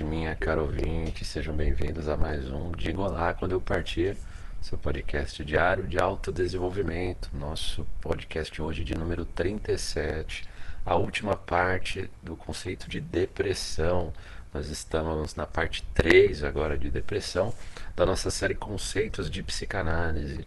[0.00, 4.16] ouvinte, minha cara ouvinte, sejam bem-vindos a mais um Diga Olá Quando Eu Partir,
[4.60, 10.44] seu podcast diário de autodesenvolvimento, nosso podcast hoje de número 37,
[10.84, 14.12] a última parte do conceito de depressão.
[14.52, 17.54] Nós estamos na parte 3 agora de depressão,
[17.94, 20.46] da nossa série Conceitos de Psicanálise.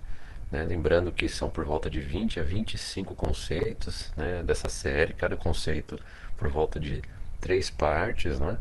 [0.51, 0.63] Né?
[0.63, 5.99] Lembrando que são por volta de 20 a 25 conceitos né, dessa série, cada conceito
[6.37, 7.01] por volta de
[7.39, 8.57] três partes, né?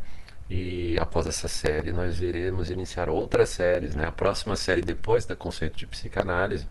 [0.51, 4.07] E após essa série nós iremos iniciar outras séries, né?
[4.07, 6.67] A próxima série depois da conceito de psicanálise,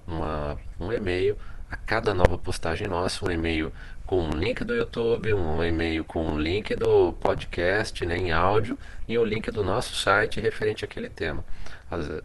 [0.79, 1.37] um e-mail
[1.69, 3.73] a cada nova postagem nossa, um e-mail
[4.07, 8.79] com um link do YouTube, um e-mail com um link do podcast né, em áudio
[9.05, 11.43] e o link do nosso site referente àquele tema.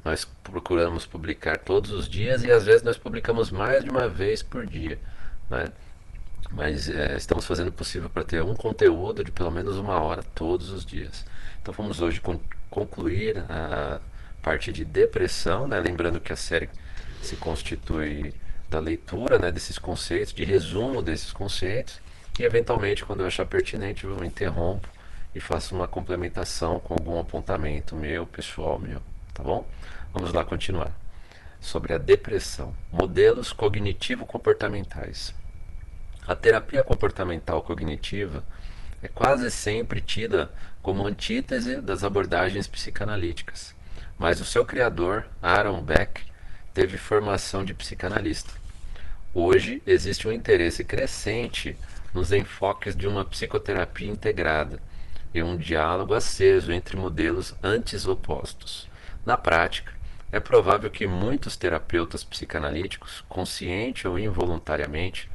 [0.05, 4.45] nós procuramos publicar todos os dias e às vezes nós publicamos mais de uma vez
[4.45, 4.97] por dia.
[5.51, 5.73] Né?
[6.53, 10.23] Mas é, estamos fazendo o possível para ter um conteúdo de pelo menos uma hora
[10.23, 11.27] todos os dias.
[11.61, 12.39] Então vamos hoje con
[12.71, 14.01] concluir a
[14.41, 15.81] parte de depressão, né?
[15.81, 16.71] lembrando que a série
[17.21, 18.33] se constitui
[18.73, 22.01] da leitura né, desses conceitos, de resumo desses conceitos,
[22.39, 24.89] e eventualmente, quando eu achar pertinente, eu interrompo
[25.35, 29.03] e faço uma complementação com algum apontamento meu, pessoal meu,
[29.35, 29.67] tá bom?
[30.15, 30.91] Vamos lá continuar.
[31.61, 35.35] Sobre a depressão, modelos cognitivo-comportamentais.
[36.27, 38.43] A terapia comportamental cognitiva
[39.03, 43.75] é quase sempre tida como antítese das abordagens psicanalíticas,
[44.19, 46.23] mas o seu criador, Aaron Beck,
[46.73, 48.62] teve formação de psicanalista.
[49.35, 51.75] Hoje existe um interesse crescente
[52.13, 54.79] nos enfoques de uma psicoterapia integrada
[55.33, 58.87] e um diálogo aceso entre modelos antes opostos.
[59.25, 59.91] Na prática,
[60.31, 65.31] é provável que muitos terapeutas psicanalíticos, consciente ou involuntariamente,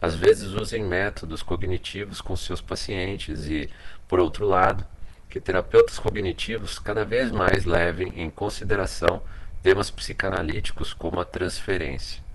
[0.00, 3.68] às vezes usem métodos cognitivos com seus pacientes e,
[4.06, 4.86] por outro lado,
[5.28, 9.20] que terapeutas cognitivos cada vez mais levem em consideração
[9.60, 12.29] temas psicanalíticos como a transferência.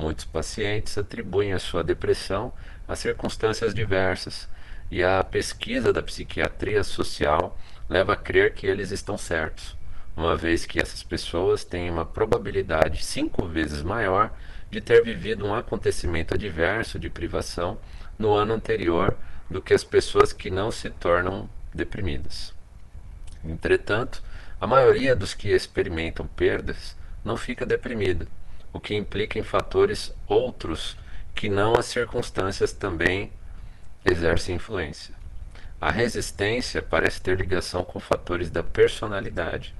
[0.00, 2.54] Muitos pacientes atribuem a sua depressão
[2.88, 4.48] a circunstâncias diversas,
[4.90, 7.54] e a pesquisa da psiquiatria social
[7.86, 9.76] leva a crer que eles estão certos,
[10.16, 14.32] uma vez que essas pessoas têm uma probabilidade cinco vezes maior
[14.70, 17.78] de ter vivido um acontecimento adverso de privação
[18.18, 19.14] no ano anterior
[19.50, 22.54] do que as pessoas que não se tornam deprimidas.
[23.44, 24.22] Entretanto,
[24.58, 28.26] a maioria dos que experimentam perdas não fica deprimida,
[28.72, 30.96] o que implica em fatores outros
[31.34, 33.32] que não as circunstâncias também
[34.04, 35.14] exercem influência.
[35.80, 39.74] A resistência parece ter ligação com fatores da personalidade,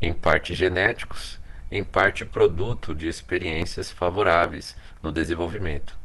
[0.00, 1.38] em parte genéticos,
[1.70, 5.96] em parte produto de experiências favoráveis no desenvolvimento.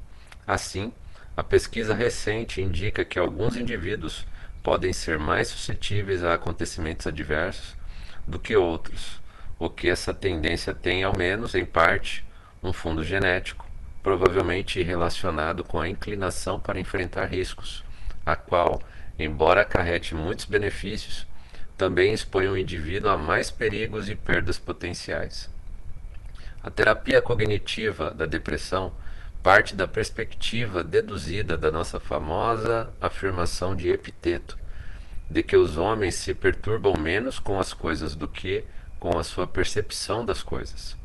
[0.47, 0.91] Assim,
[1.37, 4.25] a pesquisa recente indica que alguns indivíduos
[4.63, 7.75] podem ser mais suscetíveis a acontecimentos adversos
[8.27, 9.21] do que outros,
[9.57, 12.25] o que essa tendência tem, ao menos em parte,
[12.61, 13.65] um fundo genético,
[14.03, 17.83] provavelmente relacionado com a inclinação para enfrentar riscos,
[18.25, 18.81] a qual,
[19.17, 21.25] embora acarrete muitos benefícios,
[21.77, 25.49] também expõe o indivíduo a mais perigos e perdas potenciais.
[26.63, 28.93] A terapia cognitiva da depressão
[29.45, 34.57] parte da perspectiva deduzida da nossa famosa afirmação de Epiteto,
[35.29, 38.63] de que os homens se perturbam menos com as coisas do que
[38.99, 40.95] com a sua percepção das coisas.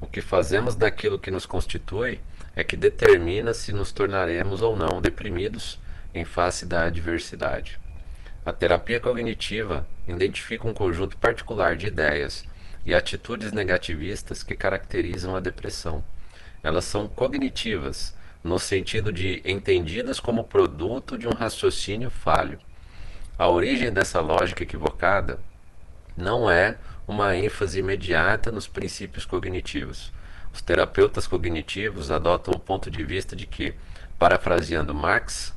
[0.00, 2.20] O que fazemos daquilo que nos constitui
[2.54, 5.78] é que determina se nos tornaremos ou não deprimidos
[6.14, 7.78] em face da adversidade.
[8.44, 12.44] A terapia cognitiva identifica um conjunto particular de ideias
[12.84, 16.04] e atitudes negativistas que caracterizam a depressão
[16.66, 18.12] elas são cognitivas,
[18.42, 22.58] no sentido de entendidas como produto de um raciocínio falho.
[23.38, 25.38] A origem dessa lógica equivocada
[26.16, 26.76] não é
[27.06, 30.12] uma ênfase imediata nos princípios cognitivos.
[30.52, 33.74] Os terapeutas cognitivos adotam o ponto de vista de que,
[34.18, 35.54] parafraseando Marx,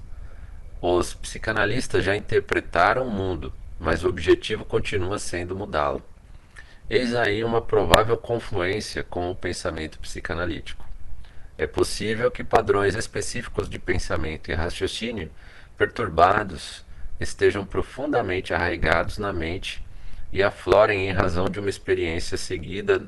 [0.81, 6.01] os psicanalistas já interpretaram o mundo, mas o objetivo continua sendo mudá-lo.
[6.89, 10.85] Eis aí uma provável confluência com o pensamento psicanalítico.
[11.57, 15.29] É possível que padrões específicos de pensamento e raciocínio
[15.77, 16.85] perturbados
[17.19, 19.83] estejam profundamente arraigados na mente
[20.31, 23.05] e aflorem em razão de uma experiência seguida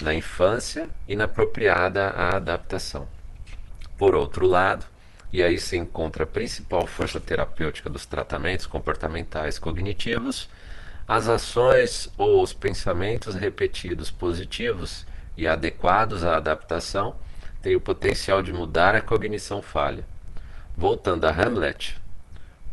[0.00, 3.06] na infância inapropriada à adaptação.
[3.96, 4.84] Por outro lado,
[5.32, 10.48] e aí se encontra a principal força terapêutica dos tratamentos comportamentais cognitivos,
[11.06, 17.16] as ações ou os pensamentos repetidos positivos e adequados à adaptação
[17.60, 20.04] tem o potencial de mudar a cognição falha.
[20.76, 21.96] Voltando a Hamlet,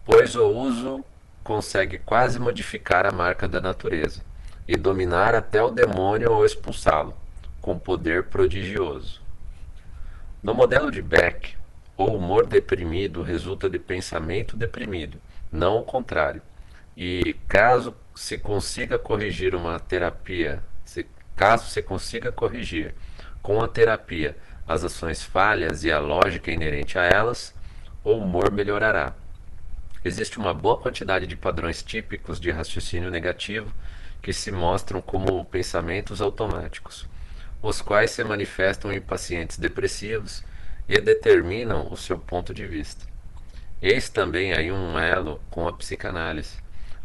[0.05, 1.03] pois o uso
[1.43, 4.21] consegue quase modificar a marca da natureza
[4.67, 7.15] e dominar até o demônio ou expulsá-lo,
[7.59, 9.21] com poder prodigioso.
[10.41, 11.55] No modelo de Beck,
[11.97, 15.19] o humor deprimido resulta de pensamento deprimido,
[15.51, 16.41] não o contrário.
[16.95, 21.05] E caso se consiga corrigir uma terapia, se,
[21.35, 22.93] caso se consiga corrigir
[23.41, 24.35] com a terapia
[24.67, 27.53] as ações falhas e a lógica inerente a elas,
[28.03, 29.13] o humor melhorará.
[30.03, 33.71] Existe uma boa quantidade de padrões típicos de raciocínio negativo
[34.19, 37.07] que se mostram como pensamentos automáticos,
[37.61, 40.43] os quais se manifestam em pacientes depressivos
[40.89, 43.05] e determinam o seu ponto de vista.
[43.79, 46.57] Eis também aí um elo com a psicanálise,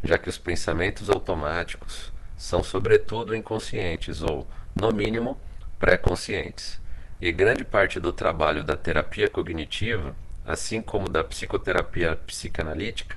[0.02, 5.38] já que os pensamentos automáticos são sobretudo inconscientes ou, no mínimo,
[5.78, 6.80] pré-conscientes.
[7.20, 10.14] E grande parte do trabalho da terapia cognitiva,
[10.46, 13.16] assim como da psicoterapia psicanalítica,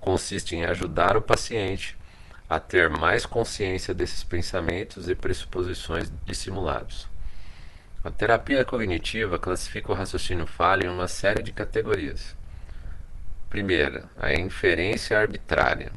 [0.00, 1.96] consiste em ajudar o paciente
[2.48, 7.06] a ter mais consciência desses pensamentos e pressuposições dissimulados.
[8.02, 12.36] A terapia cognitiva classifica o raciocínio falho em uma série de categorias.
[13.50, 15.92] Primeira, a inferência arbitrária,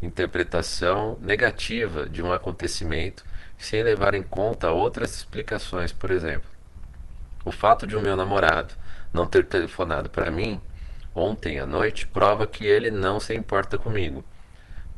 [0.00, 3.24] interpretação negativa de um acontecimento
[3.58, 6.48] sem levar em conta outras explicações, por exemplo.
[7.44, 8.74] O fato de o meu namorado
[9.12, 10.60] não ter telefonado para mim
[11.14, 14.24] ontem à noite prova que ele não se importa comigo.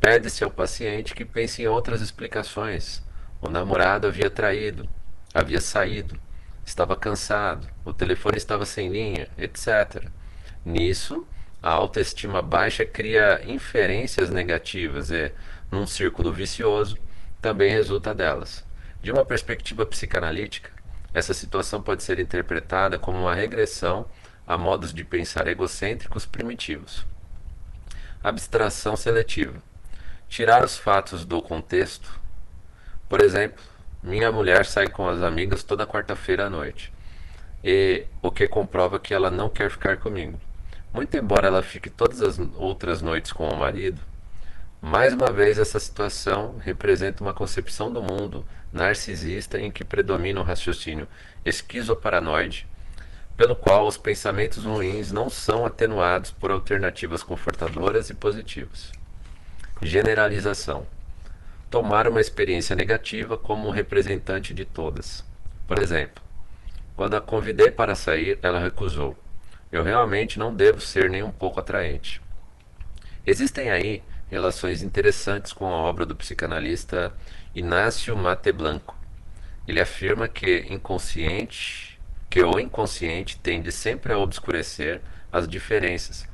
[0.01, 3.03] Pede-se ao paciente que pense em outras explicações.
[3.41, 4.89] O namorado havia traído,
[5.33, 6.19] havia saído,
[6.65, 10.09] estava cansado, o telefone estava sem linha, etc.
[10.65, 11.27] Nisso,
[11.63, 15.33] a autoestima baixa cria inferências negativas e,
[15.71, 16.97] num círculo vicioso,
[17.41, 18.65] também resulta delas.
[19.01, 20.71] De uma perspectiva psicanalítica,
[21.15, 24.07] essa situação pode ser interpretada como uma regressão
[24.47, 27.07] a modos de pensar egocêntricos primitivos.
[28.23, 29.63] Abstração seletiva.
[30.29, 32.21] Tirar os fatos do contexto.
[33.09, 33.63] Por exemplo,
[34.03, 36.93] minha mulher sai com as amigas toda quarta-feira à noite,
[37.63, 40.41] e o que comprova que ela não quer ficar comigo.
[40.93, 44.01] Muito embora ela fique todas as outras noites com o marido,
[44.83, 50.45] mais uma vez, essa situação representa uma concepção do mundo narcisista em que predomina o
[50.45, 51.07] raciocínio
[51.45, 52.67] esquizoparanoide,
[53.37, 58.91] pelo qual os pensamentos ruins não são atenuados por alternativas confortadoras e positivas.
[59.81, 60.85] Generalização.
[61.71, 65.25] Tomar uma experiência negativa como representante de todas.
[65.65, 66.23] Por exemplo,
[66.97, 69.17] quando a convidei para sair, ela recusou.
[69.71, 72.21] Eu realmente não devo ser nem um pouco atraente.
[73.25, 77.13] Existem aí relações interessantes com a obra do psicanalista
[77.55, 78.97] Inácio Mate Blanco.
[79.69, 86.27] Ele afirma que inconsciente, que o inconsciente tende sempre a obscurecer as diferenças,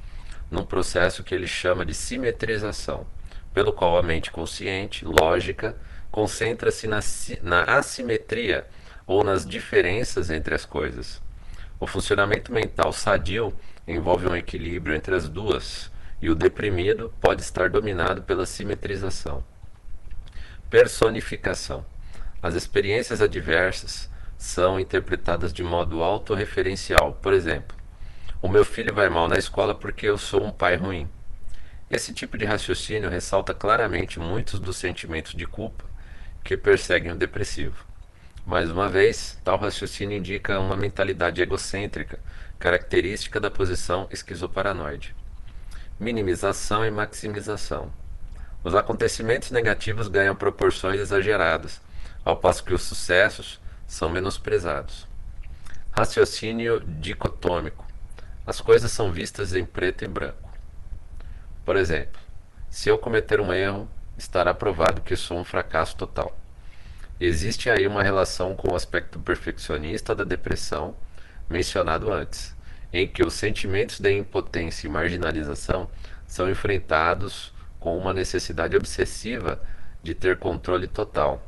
[0.48, 3.04] num processo que ele chama de simetrização,
[3.52, 5.76] pelo qual a mente consciente, lógica,
[6.08, 7.00] concentra-se na,
[7.42, 8.64] na assimetria
[9.08, 11.20] ou nas diferenças entre as coisas.
[11.80, 13.52] O funcionamento mental sadio
[13.88, 19.44] envolve um equilíbrio entre as duas, e o deprimido pode estar dominado pela simetrização.
[20.68, 21.84] Personificação.
[22.42, 27.14] As experiências adversas são interpretadas de modo autorreferencial.
[27.14, 27.76] Por exemplo,
[28.40, 31.08] o meu filho vai mal na escola porque eu sou um pai ruim.
[31.90, 35.84] Esse tipo de raciocínio ressalta claramente muitos dos sentimentos de culpa
[36.44, 37.84] que perseguem o depressivo.
[38.46, 42.18] Mais uma vez, tal raciocínio indica uma mentalidade egocêntrica,
[42.58, 45.14] característica da posição esquizoparanoide.
[46.00, 47.92] Minimização e maximização.
[48.62, 51.80] Os acontecimentos negativos ganham proporções exageradas,
[52.24, 55.08] ao passo que os sucessos são menosprezados.
[55.90, 57.84] Raciocínio dicotômico.
[58.46, 60.50] As coisas são vistas em preto e branco.
[61.64, 62.20] Por exemplo,
[62.70, 66.38] se eu cometer um erro, estará provado que sou um fracasso total.
[67.20, 70.94] Existe aí uma relação com o aspecto perfeccionista da depressão
[71.50, 72.54] mencionado antes,
[72.92, 75.88] em que os sentimentos de impotência e marginalização
[76.26, 79.62] são enfrentados com uma necessidade obsessiva
[80.02, 81.42] de ter controle total,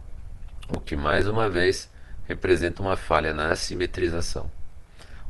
[0.69, 1.91] o que mais uma vez
[2.27, 4.51] representa uma falha na assimetrização.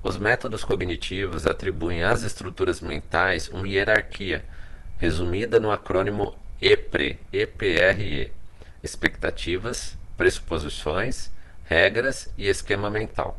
[0.02, 4.44] Os métodos cognitivos atribuem às estruturas mentais uma hierarquia,
[4.98, 8.32] resumida no acrônimo EPRE, EPRE,
[8.82, 11.30] expectativas, pressuposições,
[11.64, 13.38] regras e esquema mental.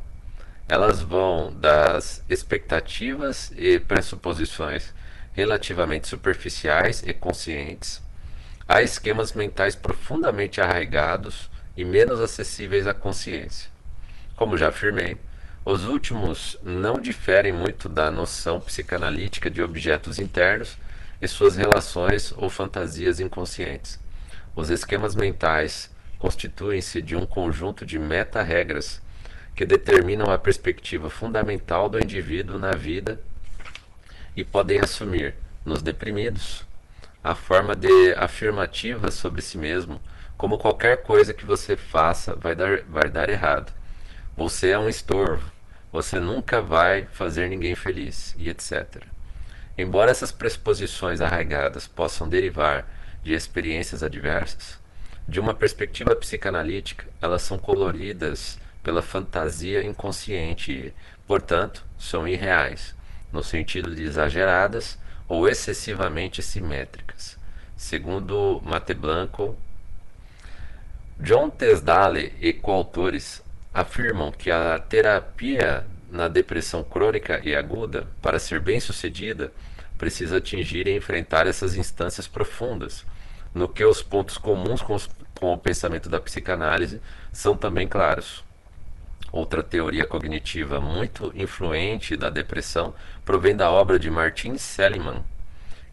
[0.71, 4.93] Elas vão das expectativas e pressuposições
[5.33, 8.01] relativamente superficiais e conscientes
[8.65, 13.69] a esquemas mentais profundamente arraigados e menos acessíveis à consciência.
[14.37, 15.17] Como já afirmei,
[15.65, 20.77] os últimos não diferem muito da noção psicanalítica de objetos internos
[21.21, 23.99] e suas relações ou fantasias inconscientes.
[24.55, 29.01] Os esquemas mentais constituem-se de um conjunto de meta-regras
[29.55, 33.21] que determinam a perspectiva fundamental do indivíduo na vida
[34.35, 36.65] e podem assumir, nos deprimidos,
[37.23, 40.01] a forma de afirmativa sobre si mesmo,
[40.37, 43.71] como qualquer coisa que você faça vai dar, vai dar errado.
[44.35, 45.51] Você é um estorvo,
[45.91, 49.03] você nunca vai fazer ninguém feliz, e etc.
[49.77, 52.87] Embora essas pressuposições arraigadas possam derivar
[53.23, 54.79] de experiências adversas,
[55.27, 60.93] de uma perspectiva psicanalítica, elas são coloridas pela fantasia inconsciente e,
[61.27, 62.95] portanto, são irreais,
[63.31, 64.97] no sentido de exageradas
[65.27, 67.37] ou excessivamente simétricas.
[67.77, 69.57] Segundo Mate Blanco,
[71.19, 78.59] John Tesdale e coautores afirmam que a terapia na depressão crônica e aguda, para ser
[78.59, 79.51] bem sucedida,
[79.97, 83.05] precisa atingir e enfrentar essas instâncias profundas,
[83.53, 85.09] no que os pontos comuns com, os,
[85.39, 86.99] com o pensamento da psicanálise
[87.31, 88.43] são também claros.
[89.31, 95.23] Outra teoria cognitiva muito influente da depressão provém da obra de Martin Seligman,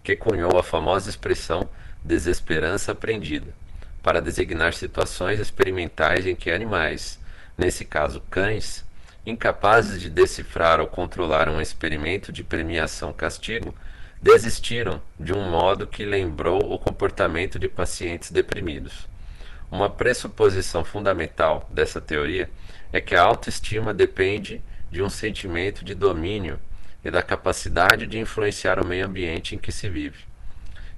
[0.02, 1.68] que cunhou a famosa expressão
[2.02, 3.54] desesperança aprendida,
[4.02, 7.20] para designar situações experimentais em que animais,
[7.56, 8.84] nesse caso cães,
[9.24, 13.72] incapazes de decifrar ou controlar um experimento de premiação-castigo,
[14.20, 19.06] desistiram de um modo que lembrou o comportamento de pacientes deprimidos.
[19.70, 22.50] Uma pressuposição fundamental dessa teoria
[22.92, 26.58] é que a autoestima depende de um sentimento de domínio
[27.04, 30.24] e da capacidade de influenciar o meio ambiente em que se vive.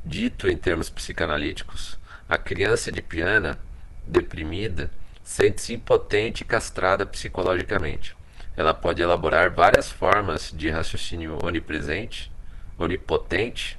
[0.04, 3.58] Dito em termos psicanalíticos, a criança de piana,
[4.06, 4.90] deprimida,
[5.22, 8.16] sente-se impotente e castrada psicologicamente.
[8.56, 12.30] Ela pode elaborar várias formas de raciocínio onipresente,
[12.78, 13.78] onipotente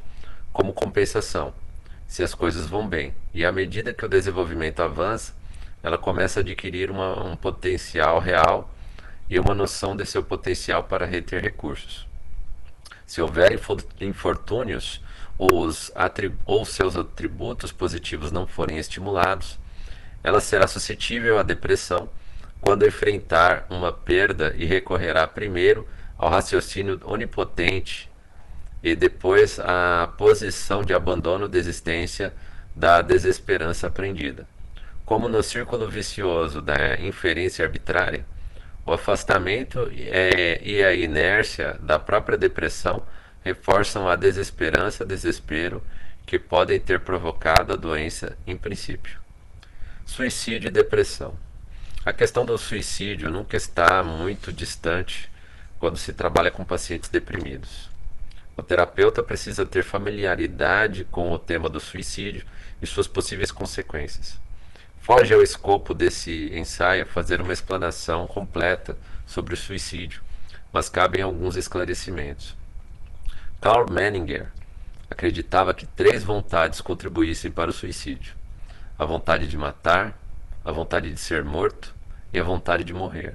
[0.53, 1.53] como compensação,
[2.07, 3.13] se as coisas vão bem.
[3.33, 5.33] E à medida que o desenvolvimento avança,
[5.83, 8.71] ela começa a adquirir uma, um potencial real
[9.29, 12.07] e uma noção de seu potencial para reter recursos.
[13.05, 13.59] Se houver
[13.99, 15.01] infortúnios
[15.37, 15.91] ou, os
[16.45, 19.57] ou seus atributos positivos não forem estimulados,
[20.23, 22.09] ela será suscetível à depressão
[22.61, 28.09] quando enfrentar uma perda e recorrerá primeiro ao raciocínio onipotente
[28.83, 32.33] e depois à posição de abandono desistência
[32.75, 34.47] da desesperança aprendida.
[35.11, 38.25] Como no círculo vicioso da inferência arbitrária,
[38.85, 43.05] o afastamento e a inércia da própria depressão
[43.43, 45.83] reforçam a desesperança, desespero
[46.25, 49.19] que podem ter provocado a doença em princípio.
[50.05, 51.35] Suicídio e depressão.
[52.05, 55.29] A questão do suicídio nunca está muito distante
[55.77, 57.89] quando se trabalha com pacientes deprimidos.
[58.55, 62.45] O terapeuta precisa ter familiaridade com o tema do suicídio
[62.81, 64.39] e suas possíveis consequências.
[65.01, 70.21] Foge ao escopo desse ensaio fazer uma explanação completa sobre o suicídio,
[70.71, 72.55] mas cabem alguns esclarecimentos.
[73.59, 74.45] Karl Menninger
[75.09, 78.35] acreditava que três vontades contribuíssem para o suicídio:
[78.97, 80.15] a vontade de matar,
[80.63, 81.95] a vontade de ser morto
[82.31, 83.33] e a vontade de morrer.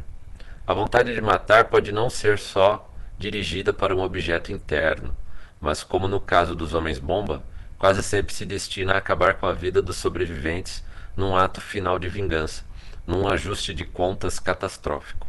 [0.64, 5.16] A vontade de matar pode não ser só dirigida para um objeto interno,
[5.61, 7.42] mas, como no caso dos homens-bomba,
[7.76, 10.85] quase sempre se destina a acabar com a vida dos sobreviventes
[11.16, 12.64] num ato final de vingança,
[13.06, 15.26] num ajuste de contas catastrófico.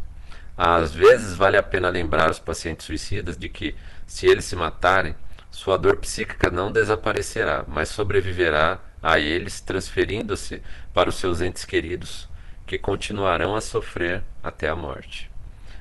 [0.58, 3.76] Às vezes vale a pena lembrar os pacientes suicidas de que,
[4.06, 5.16] se eles se matarem,
[5.52, 10.62] sua dor psíquica não desaparecerá, mas sobreviverá a eles, transferindo-se
[10.94, 12.28] para os seus entes queridos,
[12.66, 15.32] que continuarão a sofrer até a morte.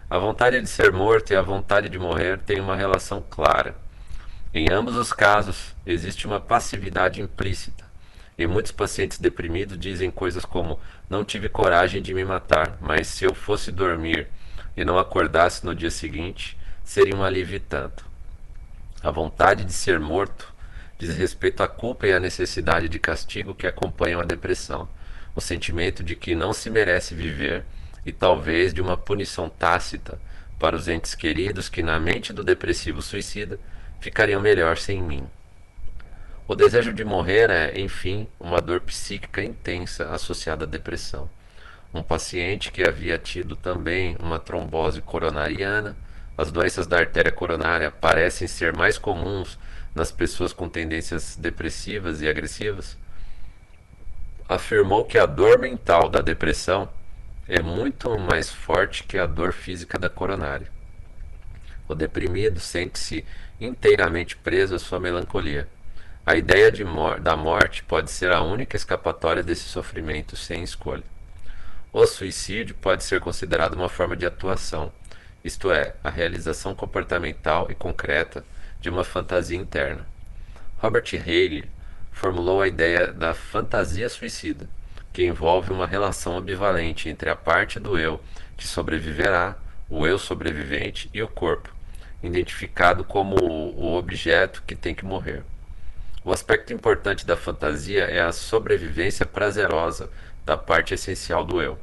[0.08, 3.74] A vontade de ser morto e a vontade de morrer têm uma relação clara.
[4.54, 7.85] Em ambos os casos, existe uma passividade implícita.
[8.38, 10.78] E muitos pacientes deprimidos dizem coisas como:
[11.08, 14.28] Não tive coragem de me matar, mas se eu fosse dormir
[14.76, 18.04] e não acordasse no dia seguinte, seria um alívio tanto.
[19.02, 20.52] A vontade de ser morto
[20.98, 24.88] diz respeito à culpa e à necessidade de castigo que acompanham a depressão,
[25.34, 27.64] o sentimento de que não se merece viver
[28.04, 30.18] e talvez de uma punição tácita
[30.58, 33.58] para os entes queridos que, na mente do depressivo suicida,
[34.00, 35.26] ficariam melhor sem mim.
[36.48, 41.28] O desejo de morrer é, enfim, uma dor psíquica intensa associada à depressão.
[41.92, 45.96] Um paciente que havia tido também uma trombose coronariana,
[46.38, 49.58] as doenças da artéria coronária parecem ser mais comuns
[49.92, 52.96] nas pessoas com tendências depressivas e agressivas,
[54.48, 56.88] afirmou que a dor mental da depressão
[57.48, 60.70] é muito mais forte que a dor física da coronária.
[61.88, 63.24] O deprimido sente-se
[63.60, 65.66] inteiramente preso à sua melancolia
[66.28, 71.04] a ideia mor da morte pode ser a única escapatória desse sofrimento sem escolha.
[71.92, 74.92] O suicídio pode ser considerado uma forma de atuação,
[75.44, 78.44] isto é, a realização comportamental e concreta
[78.80, 80.04] de uma fantasia interna.
[80.78, 81.70] Robert Haley
[82.10, 84.68] formulou a ideia da fantasia suicida,
[85.12, 88.20] que envolve uma relação ambivalente entre a parte do eu
[88.56, 89.56] que sobreviverá,
[89.88, 91.72] o eu sobrevivente e o corpo,
[92.20, 95.44] identificado como o objeto que tem que morrer.
[96.26, 100.10] O aspecto importante da fantasia é a sobrevivência prazerosa
[100.44, 101.78] da parte essencial do eu.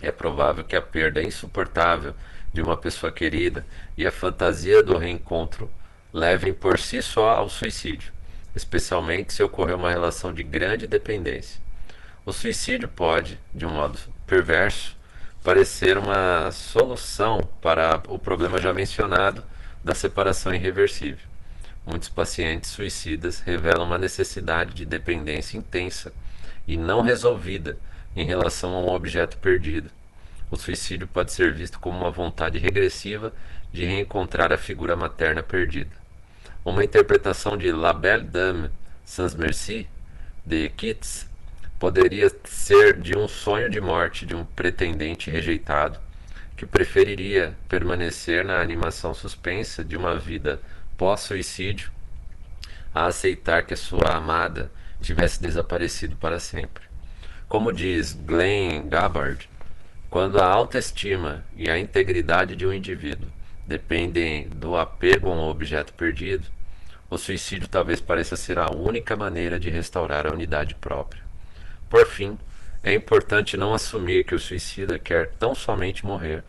[0.00, 2.14] É provável que a perda insuportável
[2.50, 5.70] de uma pessoa querida e a fantasia do reencontro
[6.14, 8.10] levem por si só ao suicídio,
[8.56, 11.60] especialmente se ocorrer uma relação de grande dependência.
[12.24, 14.96] O suicídio pode, de um modo perverso,
[15.44, 19.44] parecer uma solução para o problema já mencionado
[19.84, 21.27] da separação irreversível.
[21.90, 26.12] Muitos pacientes suicidas revelam uma necessidade de dependência intensa
[26.66, 27.78] e não resolvida
[28.14, 29.90] em relação a um objeto perdido.
[30.50, 33.32] O suicídio pode ser visto como uma vontade regressiva
[33.72, 35.90] de reencontrar a figura materna perdida.
[36.62, 38.70] Uma interpretação de La Belle Dame
[39.02, 39.88] sans Merci,
[40.44, 41.26] de Keats,
[41.78, 45.98] poderia ser de um sonho de morte de um pretendente rejeitado,
[46.54, 50.60] que preferiria permanecer na animação suspensa de uma vida
[50.98, 51.90] pós-suicídio
[52.94, 56.82] a aceitar que a sua amada tivesse desaparecido para sempre.
[57.48, 59.48] Como diz Glenn Gabbard,
[60.10, 63.28] quando a autoestima e a integridade de um indivíduo
[63.66, 66.46] dependem do apego a um objeto perdido,
[67.08, 71.22] o suicídio talvez pareça ser a única maneira de restaurar a unidade própria.
[71.88, 72.36] Por fim,
[72.82, 76.42] é importante não assumir que o suicida quer tão somente morrer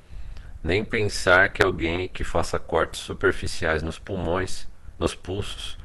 [0.63, 4.67] nem pensar que alguém que faça cortes superficiais nos pulmões,
[4.97, 5.77] nos pulsos,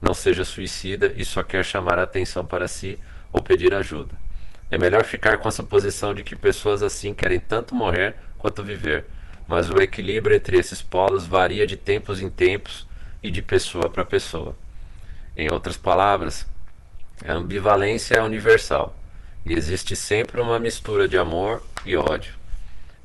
[0.00, 2.98] não seja suicida e só quer chamar a atenção para si
[3.32, 4.14] ou pedir ajuda.
[4.70, 9.04] É melhor ficar com essa posição de que pessoas assim querem tanto morrer quanto viver,
[9.48, 12.86] mas o equilíbrio entre esses polos varia de tempos em tempos
[13.22, 14.56] e de pessoa para pessoa.
[15.36, 16.46] Em outras palavras,
[17.26, 18.96] a ambivalência é universal
[19.44, 22.39] e existe sempre uma mistura de amor e ódio.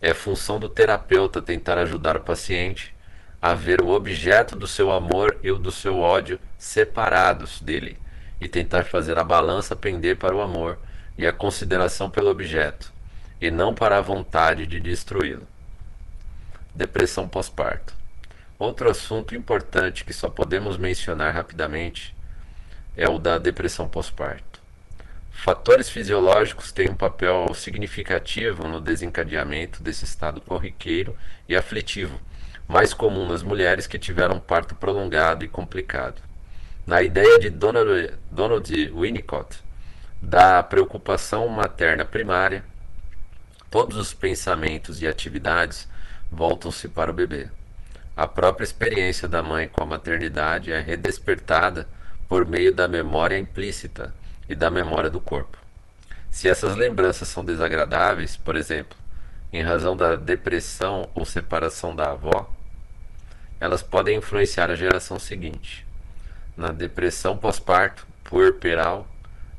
[0.05, 2.95] É função do terapeuta tentar ajudar o paciente
[3.41, 7.97] a ver o objeto do seu amor e o do seu ódio separados dele,
[8.39, 10.77] e tentar fazer a balança pender para o amor
[11.17, 12.93] e a consideração pelo objeto,
[13.41, 15.47] e não para a vontade de destruí-lo.
[16.75, 17.95] Depressão pós-parto.
[18.59, 22.15] Outro assunto importante que só podemos mencionar rapidamente
[22.95, 24.54] é o da depressão pós-parto.
[25.35, 31.15] Fatores fisiológicos têm um papel significativo no desencadeamento desse estado corriqueiro
[31.47, 32.19] e aflitivo,
[32.67, 36.19] mais comum nas mulheres que tiveram parto prolongado e complicado.
[36.87, 39.59] Na ideia de Donald, Donald Winnicott,
[40.19, 42.63] da preocupação materna primária,
[43.69, 45.87] todos os pensamentos e atividades
[46.31, 47.49] voltam-se para o bebê.
[48.17, 51.87] A própria experiência da mãe com a maternidade é redespertada
[52.27, 54.11] por meio da memória implícita
[54.47, 55.57] e da memória do corpo.
[56.29, 58.97] Se essas lembranças são desagradáveis, por exemplo,
[59.51, 62.53] em razão da depressão ou separação da avó,
[63.59, 65.85] elas podem influenciar a geração seguinte.
[66.57, 69.07] Na depressão pós-parto, puerperal,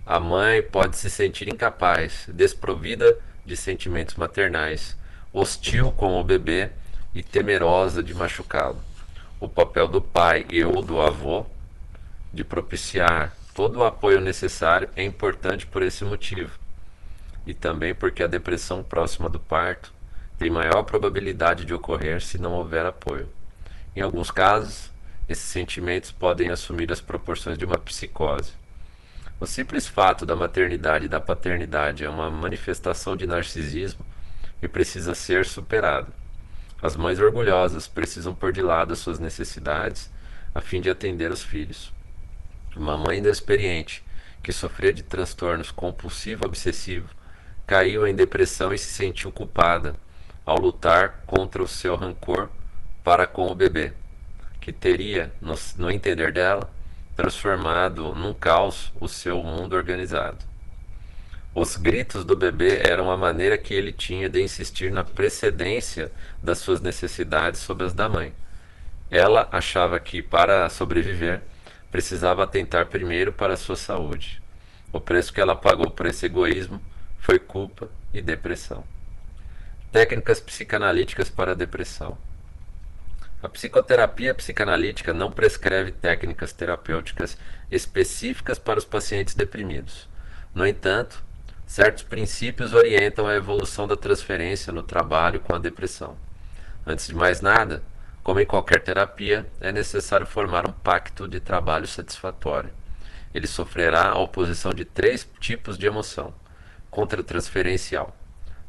[0.04, 4.96] a mãe pode se sentir incapaz, desprovida de sentimentos maternais,
[5.32, 6.70] hostil com o bebê
[7.14, 8.80] e temerosa de machucá-lo.
[9.40, 11.46] O papel do pai e ou do avô
[12.32, 16.58] de propiciar todo o apoio necessário é importante por esse motivo.
[17.46, 19.94] E também porque a depressão próxima do parto
[20.36, 23.30] tem maior probabilidade de ocorrer se não houver apoio.
[23.96, 24.92] Em alguns casos,
[25.26, 28.52] esses sentimentos podem assumir as proporções de uma psicose.
[29.40, 34.04] O simples fato da maternidade e da paternidade é uma manifestação de narcisismo
[34.62, 36.12] e precisa ser superado.
[36.82, 40.10] As mães orgulhosas precisam pôr de lado as suas necessidades
[40.54, 41.95] a fim de atender os filhos.
[42.76, 44.04] Uma mãe inexperiente,
[44.42, 47.08] que sofria de transtornos compulsivo-obsessivo,
[47.66, 49.96] caiu em depressão e se sentiu culpada
[50.44, 52.50] ao lutar contra o seu rancor
[53.02, 53.92] para com o bebê,
[54.60, 56.70] que teria, no, no entender dela,
[57.16, 60.44] transformado num caos o seu mundo organizado.
[61.54, 66.12] Os gritos do bebê eram a maneira que ele tinha de insistir na precedência
[66.42, 68.34] das suas necessidades sobre as da mãe.
[69.10, 71.40] Ela achava que, para sobreviver,
[71.96, 74.42] precisava atentar primeiro para sua saúde.
[74.92, 76.78] O preço que ela pagou por esse egoísmo
[77.18, 78.84] foi culpa e depressão.
[79.90, 82.18] Técnicas psicanalíticas para a depressão.
[83.42, 87.38] A psicoterapia psicanalítica não prescreve técnicas terapêuticas
[87.70, 90.06] específicas para os pacientes deprimidos.
[90.54, 91.24] No entanto,
[91.66, 96.14] certos princípios orientam a evolução da transferência no trabalho com a depressão.
[96.86, 97.82] Antes de mais nada,
[98.26, 102.70] como em qualquer terapia, é necessário formar um pacto de trabalho satisfatório.
[103.32, 106.34] Ele sofrerá a oposição de três tipos de emoção:
[106.90, 108.16] contra-transferencial,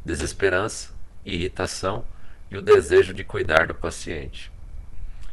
[0.06, 0.94] desesperança,
[1.26, 2.06] irritação
[2.52, 4.52] e o desejo de cuidar do paciente.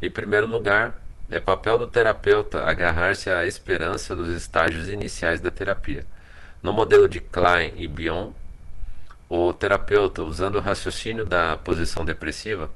[0.01, 0.99] Em primeiro lugar,
[1.31, 6.07] é papel do terapeuta agarrar-se à esperança dos estágios iniciais da terapia.
[6.63, 8.33] No modelo de Klein e Bion,
[9.29, 12.71] o terapeuta, usando o raciocínio da posição depressiva,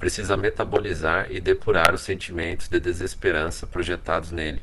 [0.00, 4.62] precisa metabolizar e depurar os sentimentos de desesperança projetados nele.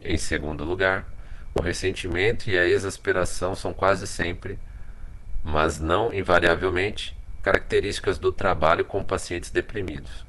[0.00, 1.04] Em segundo lugar,
[1.52, 4.56] o ressentimento e a exasperação são quase sempre,
[5.42, 10.24] mas não invariavelmente, características do trabalho com pacientes deprimidos.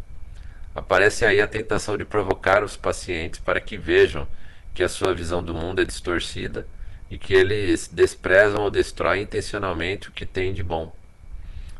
[0.73, 4.27] Aparece aí a tentação de provocar os pacientes para que vejam
[4.73, 6.67] que a sua visão do mundo é distorcida
[7.11, 10.93] e que eles desprezam ou destroem intencionalmente o que tem de bom.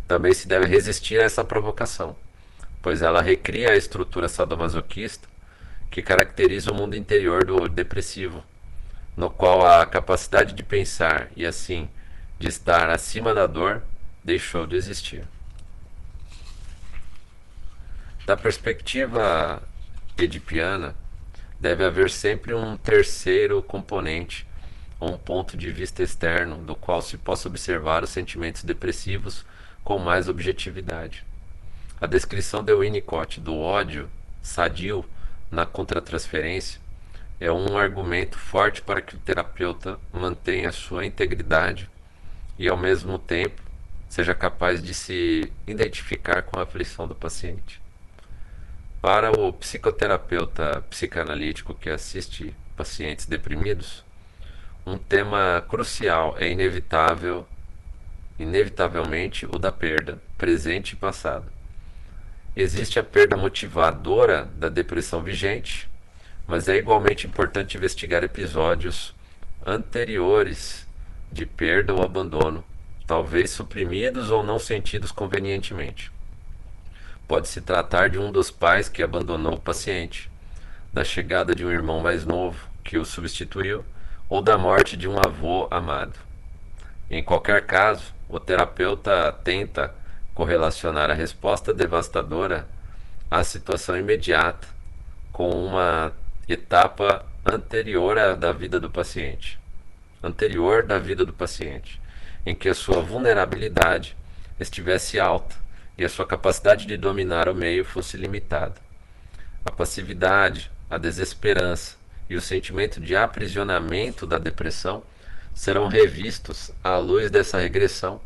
[0.07, 2.15] Também se deve resistir a essa provocação
[2.85, 5.27] pois ela recria a estrutura sadomasoquista
[5.89, 8.43] que caracteriza o mundo interior do depressivo,
[9.17, 11.89] no qual a capacidade de pensar e assim
[12.37, 13.81] de estar acima da dor
[14.23, 15.23] deixou de existir.
[18.23, 19.63] Da perspectiva
[20.15, 20.93] edipiana,
[21.59, 24.45] deve haver sempre um terceiro componente,
[24.99, 29.43] ou um ponto de vista externo, do qual se possa observar os sentimentos depressivos
[29.83, 31.25] com mais objetividade.
[31.99, 34.09] A descrição de Winnicott do ódio
[34.41, 35.05] sadio
[35.49, 36.81] na contratransferência
[37.39, 41.89] é um argumento forte para que o terapeuta mantenha sua integridade
[42.59, 43.61] e, ao mesmo tempo,
[44.09, 47.81] seja capaz de se identificar com a aflição do paciente.
[49.01, 54.03] Para o psicoterapeuta psicanalítico que assiste pacientes deprimidos,
[54.85, 57.47] um tema crucial é inevitável,
[58.37, 61.54] inevitavelmente o da perda, presente e passado.
[62.55, 65.89] Existe a perda motivadora da depressão vigente,
[66.47, 69.13] mas é igualmente importante investigar episódios
[69.65, 70.87] anteriores
[71.29, 72.63] de perda ou abandono,
[73.05, 76.09] talvez suprimidos ou não sentidos convenientemente.
[77.27, 80.31] Pode se tratar de um dos pais que abandonou o paciente,
[80.93, 83.83] da chegada de um irmão mais novo que o substituiu
[84.29, 86.17] ou da morte de um avô amado.
[87.11, 89.93] Em qualquer caso, o terapeuta tenta
[90.35, 92.67] correlacionar a resposta devastadora
[93.31, 94.67] à situação imediata
[95.31, 96.13] com uma
[96.47, 99.57] etapa anterior à da vida do paciente,
[100.21, 102.01] anterior da vida do paciente,
[102.45, 104.15] em que a sua vulnerabilidade
[104.59, 105.55] estivesse alta
[105.97, 108.75] e a sua capacidade de dominar o meio fosse limitada.
[109.63, 111.95] A passividade, a desesperança
[112.29, 115.01] e o sentimento de aprisionamento da depressão
[115.53, 118.19] serão revistos à luz dessa regressão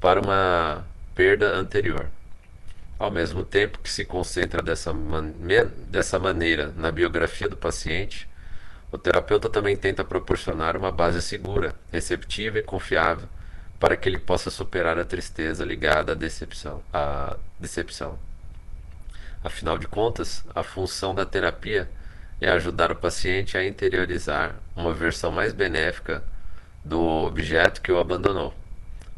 [0.00, 0.84] para uma
[1.20, 2.06] perda anterior.
[2.98, 5.34] Ao mesmo tempo que se concentra dessa, man
[5.86, 8.26] dessa maneira na biografia do paciente,
[8.90, 13.28] o terapeuta também tenta proporcionar uma base segura, receptiva e confiável
[13.78, 16.82] para que ele possa superar a tristeza ligada à decepção.
[16.90, 18.18] À decepção.
[19.44, 21.86] Afinal de contas, a função da terapia
[22.40, 26.24] é ajudar o paciente a interiorizar uma versão mais benéfica
[26.82, 28.54] do objeto que o abandonou.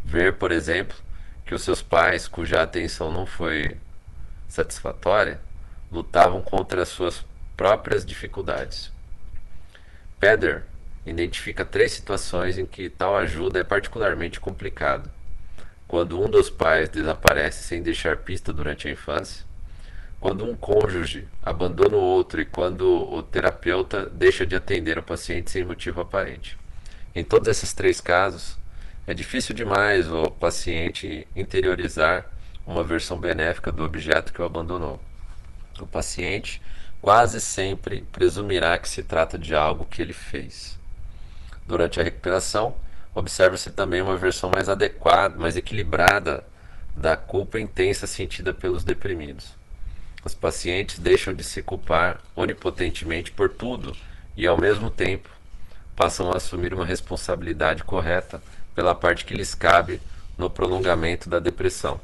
[0.04, 0.96] Ver, por exemplo,
[1.52, 3.76] que os seus pais, cuja atenção não foi
[4.48, 5.38] satisfatória,
[5.90, 8.90] lutavam contra as suas próprias dificuldades.
[10.18, 10.62] Peder
[11.04, 15.12] identifica três situações em que tal ajuda é particularmente complicada.
[15.86, 19.44] Quando um dos pais desaparece sem deixar pista durante a infância,
[20.18, 25.50] quando um cônjuge abandona o outro e quando o terapeuta deixa de atender o paciente
[25.50, 26.56] sem motivo aparente.
[27.14, 28.56] Em todos esses três casos,
[29.06, 32.24] é difícil demais o paciente interiorizar
[32.64, 35.00] uma versão benéfica do objeto que o abandonou.
[35.80, 36.62] O paciente
[37.00, 40.78] quase sempre presumirá que se trata de algo que ele fez.
[41.66, 42.76] Durante a recuperação,
[43.12, 46.44] observa-se também uma versão mais adequada, mais equilibrada
[46.96, 49.54] da culpa intensa sentida pelos deprimidos.
[50.24, 53.96] Os pacientes deixam de se culpar onipotentemente por tudo
[54.36, 55.28] e, ao mesmo tempo,
[55.96, 58.40] passam a assumir uma responsabilidade correta
[58.74, 60.00] pela parte que lhes cabe
[60.36, 62.00] no prolongamento da depressão.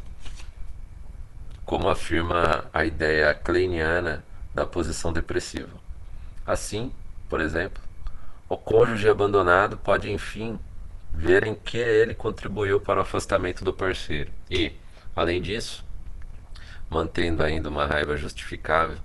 [1.65, 5.71] Como afirma a ideia kleiniana da posição depressiva.
[6.47, 6.93] Assim,
[7.29, 7.83] por exemplo,
[8.49, 10.59] o cônjuge abandonado pode, enfim,
[11.13, 14.73] ver em que ele contribuiu para o afastamento do parceiro e,
[15.15, 15.85] além disso,
[16.89, 18.97] mantendo ainda uma raiva justificável,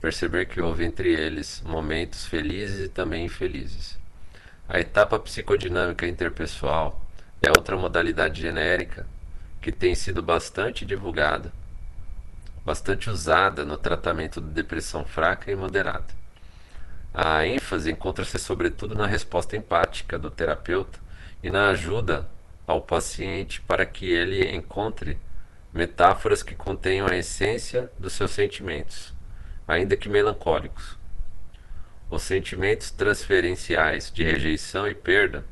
[0.00, 3.99] perceber que houve entre eles momentos felizes e também infelizes.
[4.72, 7.04] A etapa psicodinâmica interpessoal
[7.42, 9.04] é outra modalidade genérica
[9.60, 11.52] que tem sido bastante divulgada,
[12.64, 16.06] bastante usada no tratamento de depressão fraca e moderada.
[17.12, 21.00] A ênfase encontra-se sobretudo na resposta empática do terapeuta
[21.42, 22.28] e na ajuda
[22.64, 25.18] ao paciente para que ele encontre
[25.74, 29.12] metáforas que contenham a essência dos seus sentimentos,
[29.66, 30.99] ainda que melancólicos.
[32.10, 35.44] Os sentimentos transferenciais de rejeição e perda,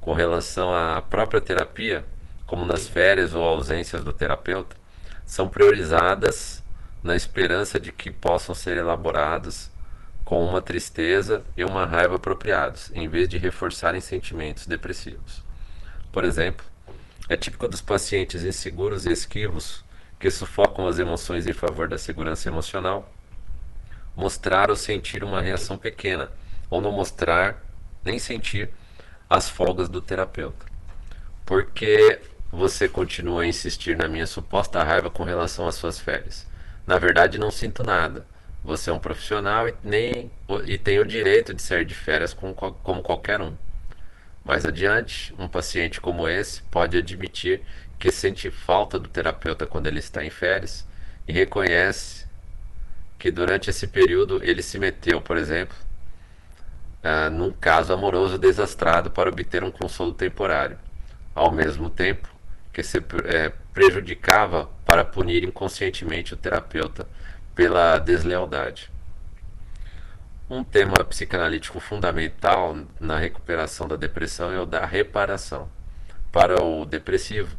[0.00, 2.04] com relação à própria terapia,
[2.46, 4.76] como nas férias ou ausências do terapeuta,
[5.24, 6.64] são priorizadas
[7.00, 9.70] na esperança de que possam ser elaborados
[10.24, 15.44] com uma tristeza e uma raiva apropriados, em vez de reforçarem sentimentos depressivos.
[16.10, 16.66] Por exemplo,
[17.28, 19.84] é típico dos pacientes inseguros e esquivos
[20.18, 23.13] que sufocam as emoções em favor da segurança emocional
[24.16, 26.30] mostrar ou sentir uma reação pequena,
[26.70, 27.62] ou não mostrar
[28.04, 28.70] nem sentir
[29.28, 30.66] as folgas do terapeuta.
[31.44, 36.46] Porque você continua a insistir na minha suposta raiva com relação às suas férias?
[36.86, 38.26] Na verdade, não sinto nada.
[38.62, 40.30] Você é um profissional e, nem,
[40.66, 43.54] e tem o direito de sair de férias como, como qualquer um.
[44.44, 47.62] Mais adiante, um paciente como esse pode admitir
[47.98, 50.86] que sente falta do terapeuta quando ele está em férias
[51.26, 52.23] e reconhece
[53.24, 55.74] que durante esse período ele se meteu, por exemplo,
[57.02, 60.76] uh, num caso amoroso desastrado para obter um consolo temporário,
[61.34, 62.28] ao mesmo tempo
[62.70, 67.08] que se é, prejudicava para punir inconscientemente o terapeuta
[67.54, 68.90] pela deslealdade.
[70.50, 75.66] Um tema psicanalítico fundamental na recuperação da depressão é o da reparação.
[76.30, 77.56] Para o depressivo,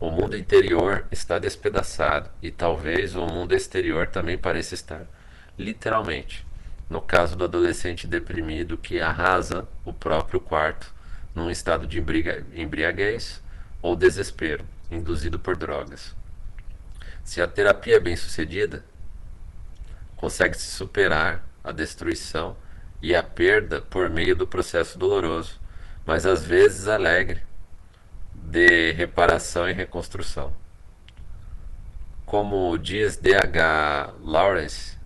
[0.00, 5.06] o mundo interior está despedaçado e talvez o mundo exterior também pareça estar.
[5.58, 6.46] Literalmente,
[6.88, 10.90] no caso do adolescente deprimido que arrasa o próprio quarto
[11.34, 12.02] num estado de
[12.54, 13.42] embriaguez
[13.82, 16.16] ou desespero, induzido por drogas.
[17.22, 18.82] Se a terapia é bem sucedida,
[20.16, 22.56] consegue-se superar a destruição
[23.02, 25.60] e a perda por meio do processo doloroso,
[26.06, 27.42] mas às vezes alegre,
[28.50, 30.52] de reparação e reconstrução.
[32.26, 34.14] como diz D.H.
[34.22, 34.96] Lawrence,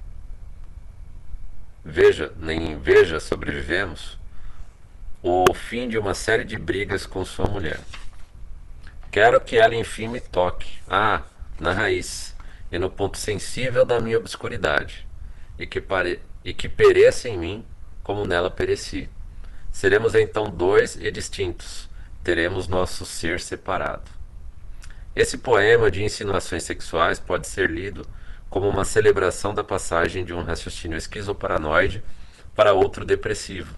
[1.83, 4.19] veja, nem veja, sobrevivemos,
[5.23, 7.81] o fim de uma série de brigas com sua mulher.
[9.11, 11.23] Quero que ela enfim me toque, ah,
[11.59, 12.35] na raiz,
[12.71, 15.07] e no ponto sensível da minha obscuridade,
[15.59, 16.21] e que, pare...
[16.45, 17.65] e que pereça em mim
[18.03, 19.09] como nela pereci.
[19.73, 21.89] Seremos então dois e distintos,
[22.25, 24.11] teremos nosso ser separado.
[25.15, 28.07] Esse poema de insinuações sexuais pode ser lido
[28.49, 32.03] como uma celebração da passagem de um raciocínio esquizoparanoide
[32.55, 33.77] para outro depressivo,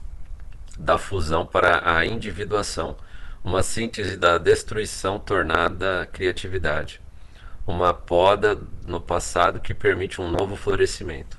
[0.79, 2.97] da fusão para a individuação,
[3.43, 7.01] uma síntese da destruição tornada criatividade,
[7.67, 11.37] uma poda no passado que permite um novo florescimento.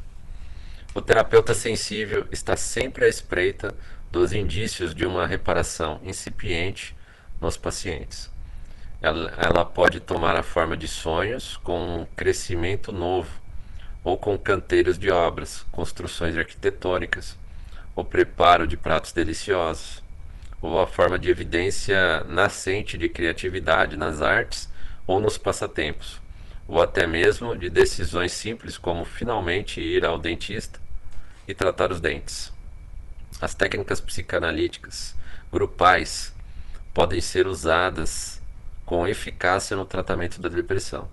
[0.93, 3.74] O terapeuta sensível está sempre à espreita
[4.12, 6.97] dos indícios de uma reparação incipiente
[7.39, 8.30] nos pacientes.
[9.02, 13.30] Ela, ela pode tomar a forma de sonhos com um crescimento novo,
[14.04, 17.38] ou com canteiros de obras, construções arquitetônicas,
[17.95, 20.02] o preparo de pratos deliciosos,
[20.62, 24.69] ou a forma de evidência nascente de criatividade nas artes
[25.06, 26.19] ou nos passatempos,
[26.67, 30.80] ou até mesmo de decisões simples como finalmente ir ao dentista
[31.47, 32.52] e tratar os dentes.
[33.39, 35.15] As técnicas psicanalíticas
[35.52, 36.34] grupais
[36.98, 38.42] podem ser usadas
[38.84, 41.08] com eficácia no tratamento da depressão.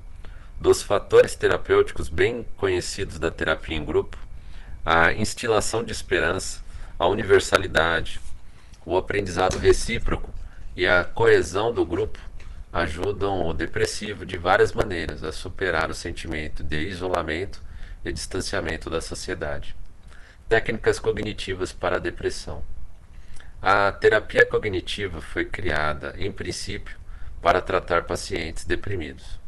[0.58, 4.16] Dos fatores terapêuticos bem conhecidos da terapia em grupo,
[4.82, 6.62] a instilação de esperança,
[6.98, 8.18] a universalidade,
[8.86, 10.30] o aprendizado recíproco
[10.74, 12.18] e a coesão do grupo
[12.72, 17.60] ajudam o depressivo de várias maneiras a superar o sentimento de isolamento
[18.02, 19.76] e distanciamento da sociedade.
[20.48, 22.64] Técnicas cognitivas para a depressão.
[23.66, 26.98] A terapia cognitiva foi criada, em princípio,
[27.40, 29.40] para tratar pacientes deprimidos,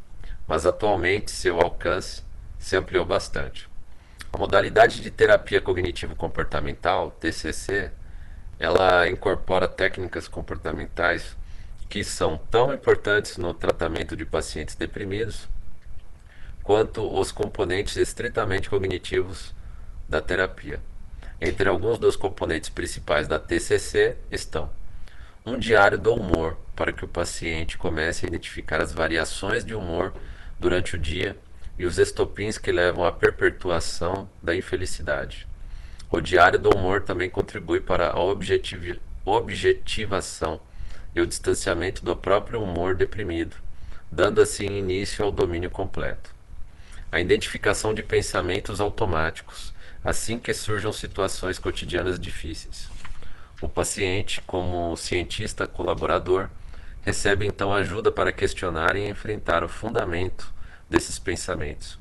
[0.49, 2.23] mas atualmente seu alcance
[2.59, 3.69] se ampliou bastante.
[4.33, 7.93] A modalidade de terapia cognitivo-comportamental, TCC,
[8.59, 11.37] ela incorpora técnicas comportamentais
[11.87, 15.47] que são tão importantes no tratamento de pacientes deprimidos
[16.63, 19.55] quanto os componentes estritamente cognitivos
[20.09, 20.81] da terapia.
[21.41, 24.71] Entre alguns dos componentes principais da TCC estão
[25.45, 30.13] um diário do humor, para que o paciente comece a identificar as variações de humor
[30.59, 31.37] durante o dia
[31.79, 35.47] e os estopins que levam à perpetuação da infelicidade.
[36.11, 40.61] O diário do humor também contribui para a objetiv objetivação
[41.15, 43.57] e o distanciamento do próprio humor deprimido,
[44.11, 46.35] dando assim início ao domínio completo.
[47.11, 49.73] A identificação de pensamentos automáticos,
[50.07, 52.89] assim que surjam situações cotidianas difíceis.
[53.61, 56.49] O paciente, como cientista colaborador,
[57.03, 60.55] recebe então ajuda para questionar e enfrentar o fundamento
[60.89, 61.99] desses pensamentos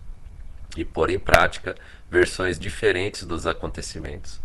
[0.77, 1.75] e pôr em prática
[2.07, 4.39] versões diferentes dos acontecimentos.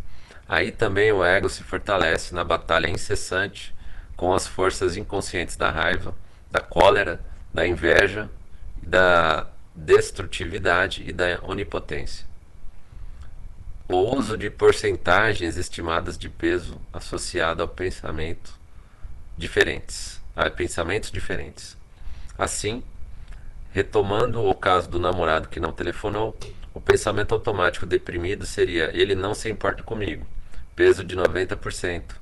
[0.48, 3.74] Aí também o ego se fortalece na batalha incessante
[4.16, 6.14] com as forças inconscientes da raiva,
[6.50, 7.20] da cólera,
[7.52, 8.30] da inveja,
[8.82, 12.29] da destrutividade e da onipotência.
[13.92, 18.54] O uso de porcentagens estimadas de peso associado ao pensamento
[19.36, 21.76] diferentes, a pensamentos diferentes.
[22.38, 22.84] Assim,
[23.72, 26.38] retomando o caso do namorado que não telefonou,
[26.72, 30.24] o pensamento automático deprimido seria ele não se importa comigo,
[30.76, 32.12] peso de 90%.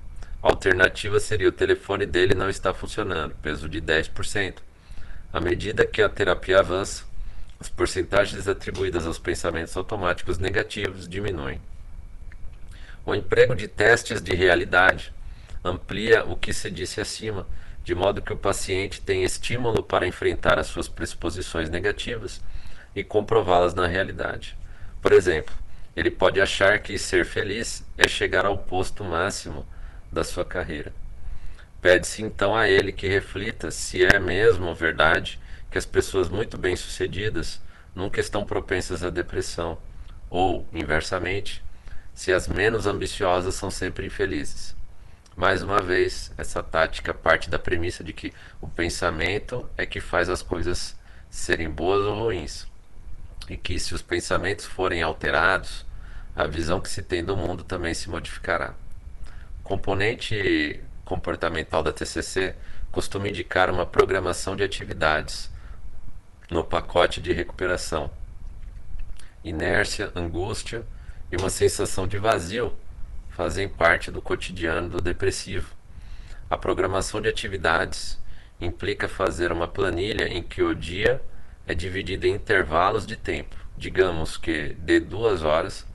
[0.42, 4.54] A alternativa seria o telefone dele não está funcionando, peso de 10%.
[5.30, 7.04] À medida que a terapia avança,
[7.60, 11.60] as porcentagens atribuídas aos pensamentos automáticos negativos diminuem.
[13.04, 15.12] O emprego de testes de realidade
[15.64, 17.46] amplia o que se disse acima,
[17.82, 22.40] de modo que o paciente tem estímulo para enfrentar as suas pressuposições negativas
[22.94, 24.56] e comprová-las na realidade.
[25.00, 25.54] Por exemplo,
[25.96, 29.66] ele pode achar que ser feliz é chegar ao posto máximo
[30.12, 30.92] da sua carreira.
[31.80, 35.40] Pede-se então a ele que reflita se é mesmo verdade
[35.70, 37.60] que as pessoas muito bem-sucedidas
[37.94, 39.78] nunca estão propensas à depressão,
[40.30, 41.62] ou, inversamente,
[42.14, 44.76] se as menos ambiciosas são sempre infelizes.
[45.36, 50.28] Mais uma vez, essa tática parte da premissa de que o pensamento é que faz
[50.28, 50.96] as coisas
[51.30, 52.66] serem boas ou ruins,
[53.48, 55.86] e que se os pensamentos forem alterados,
[56.34, 58.74] a visão que se tem do mundo também se modificará.
[59.60, 62.54] O componente comportamental da TCC
[62.90, 65.50] costuma indicar uma programação de atividades
[66.50, 68.10] no pacote de recuperação.
[69.44, 70.84] Inércia, angústia
[71.30, 72.72] e uma sensação de vazio
[73.30, 75.72] fazem parte do cotidiano do depressivo.
[76.50, 78.18] A programação de atividades
[78.60, 81.22] implica fazer uma planilha em que o dia
[81.66, 85.86] é dividida em intervalos de tempo, digamos que de duas horas,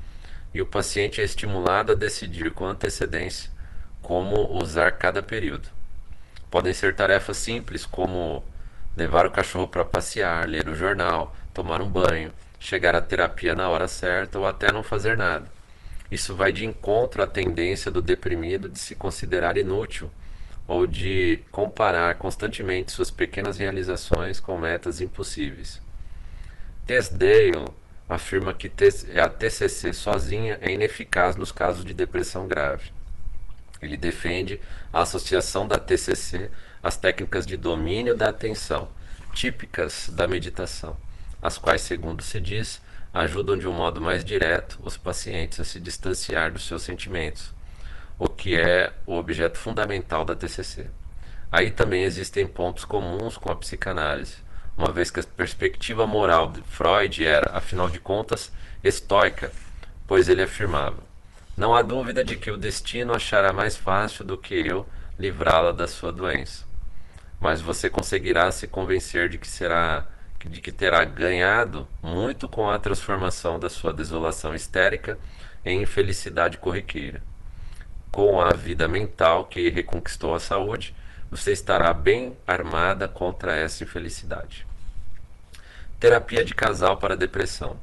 [0.53, 3.51] e o paciente é estimulado a decidir com antecedência
[4.01, 5.67] como usar cada período.
[6.51, 8.43] Podem ser tarefas simples como
[8.95, 13.69] levar o cachorro para passear, ler o jornal, tomar um banho, chegar à terapia na
[13.69, 15.45] hora certa ou até não fazer nada.
[16.11, 20.11] Isso vai de encontro à tendência do deprimido de se considerar inútil
[20.67, 25.81] ou de comparar constantemente suas pequenas realizações com metas impossíveis.
[26.85, 27.65] Tesdale
[28.07, 28.71] afirma que
[29.19, 32.91] a TCC sozinha é ineficaz nos casos de depressão grave.
[33.81, 34.59] Ele defende
[34.91, 36.49] a associação da TCC
[36.84, 38.89] às técnicas de domínio da atenção,
[39.34, 40.97] típicas da meditação,
[41.41, 42.81] as quais, segundo se diz,
[43.13, 47.53] ajudam de um modo mais direto os pacientes a se distanciar dos seus sentimentos,
[48.19, 50.89] o que é o objeto fundamental da TCC.
[51.51, 54.38] Aí também existem pontos comuns com a psicanálise,
[54.75, 58.51] uma vez que a perspectiva moral de Freud era, afinal de contas,
[58.84, 59.51] estoica,
[60.07, 60.97] pois ele afirmava:
[61.55, 65.88] Não há dúvida de que o destino achará mais fácil do que eu livrá-la da
[65.88, 66.72] sua doença.
[67.43, 70.07] Mas você conseguirá se convencer de que será
[70.45, 75.17] de que terá ganhado muito com a transformação da sua desolação histérica
[75.63, 77.21] em infelicidade corriqueira.
[78.11, 80.95] Com a vida mental que reconquistou a saúde,
[81.29, 84.65] você estará bem armada contra essa infelicidade.
[85.99, 87.77] Terapia de casal para depressão.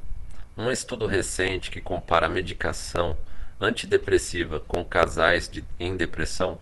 [0.56, 3.16] Um estudo recente que compara a medicação
[3.61, 6.58] antidepressiva com casais de, em depressão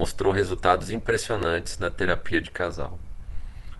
[0.00, 2.98] mostrou resultados impressionantes na terapia de casal.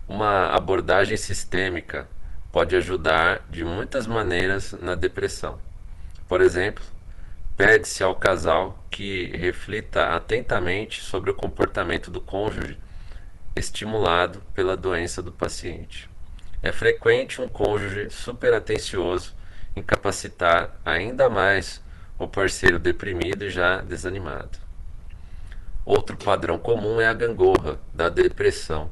[0.07, 2.07] Uma abordagem sistêmica
[2.51, 5.59] pode ajudar de muitas maneiras na depressão.
[6.27, 6.83] Por exemplo,
[7.61, 12.75] Pede-se ao casal que reflita atentamente sobre o comportamento do cônjuge
[13.55, 16.09] estimulado pela doença do paciente.
[16.63, 19.35] É frequente um cônjuge superatencioso
[19.75, 21.83] incapacitar ainda mais
[22.17, 24.57] o parceiro deprimido e já desanimado.
[25.83, 28.91] Outro padrão comum é a gangorra da depressão,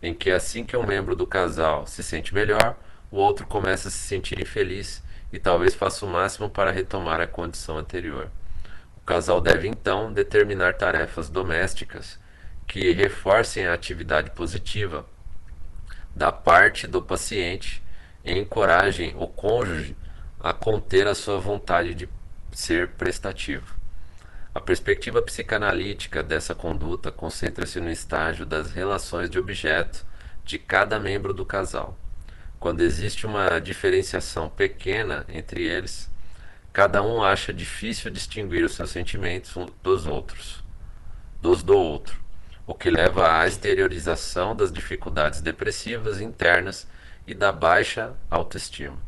[0.00, 2.76] em que assim que um membro do casal se sente melhor,
[3.10, 7.26] o outro começa a se sentir infeliz e talvez faça o máximo para retomar a
[7.26, 8.30] condição anterior.
[8.96, 12.20] O casal deve então determinar tarefas domésticas
[12.68, 15.04] que reforcem a atividade positiva
[16.14, 17.82] da parte do paciente
[18.24, 19.96] e encorajem o cônjuge
[20.38, 22.08] a conter a sua vontade de
[22.52, 23.77] ser prestativo.
[24.58, 30.04] A perspectiva psicanalítica dessa conduta concentra-se no estágio das relações de objeto
[30.44, 31.96] de cada membro do casal.
[32.58, 36.10] Quando existe uma diferenciação pequena entre eles,
[36.72, 40.64] cada um acha difícil distinguir os seus sentimentos dos outros,
[41.40, 42.20] dos do outro,
[42.66, 46.84] o que leva à exteriorização das dificuldades depressivas internas
[47.28, 48.98] e da baixa autoestima.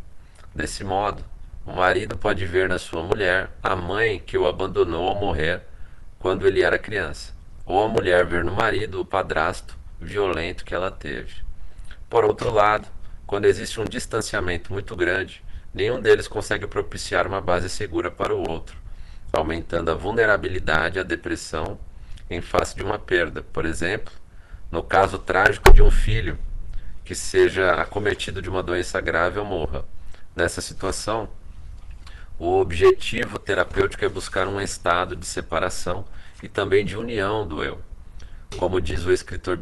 [0.55, 1.25] Desse modo,
[1.71, 5.63] o marido pode ver na sua mulher a mãe que o abandonou ao morrer
[6.19, 7.33] quando ele era criança,
[7.65, 11.33] ou a mulher ver no marido o padrasto violento que ela teve.
[12.09, 12.89] Por outro lado,
[13.25, 18.51] quando existe um distanciamento muito grande, nenhum deles consegue propiciar uma base segura para o
[18.51, 18.77] outro,
[19.33, 21.79] aumentando a vulnerabilidade à depressão
[22.29, 23.43] em face de uma perda.
[23.43, 24.13] Por exemplo,
[24.73, 26.37] no caso trágico de um filho
[27.05, 29.85] que seja acometido de uma doença grave ou morra.
[30.35, 31.29] Nessa situação,
[32.41, 36.07] o objetivo terapêutico é buscar um estado de separação
[36.43, 37.79] e também de união do eu.
[38.57, 39.59] Como diz o escritor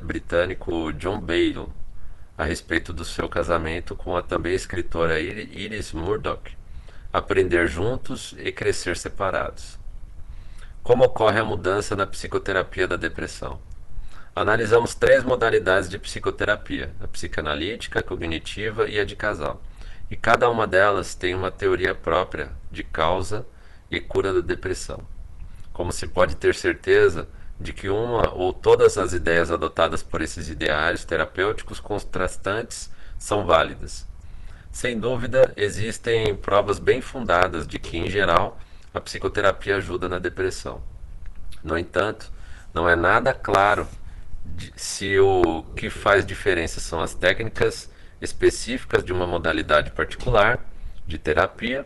[0.00, 1.68] britânico John Bale,
[2.36, 6.56] a respeito do seu casamento com a também escritora Iris Murdoch,
[7.12, 9.78] aprender juntos e crescer separados.
[10.82, 13.60] Como ocorre a mudança na psicoterapia da depressão?
[14.34, 19.60] Analisamos três modalidades de psicoterapia: a psicanalítica, a cognitiva e a de casal.
[20.10, 23.46] E cada uma delas tem uma teoria própria de causa
[23.90, 25.00] e cura da depressão.
[25.72, 27.28] Como se pode ter certeza,
[27.58, 34.06] de que uma ou todas as ideias adotadas por esses ideários terapêuticos contrastantes são válidas.
[34.70, 38.58] Sem dúvida, existem provas bem fundadas de que, em geral,
[38.92, 40.82] a psicoterapia ajuda na depressão.
[41.62, 42.32] No entanto,
[42.74, 43.86] não é nada claro
[44.74, 47.90] se o que faz diferença são as técnicas
[48.22, 50.64] específicas de uma modalidade particular
[51.06, 51.84] de terapia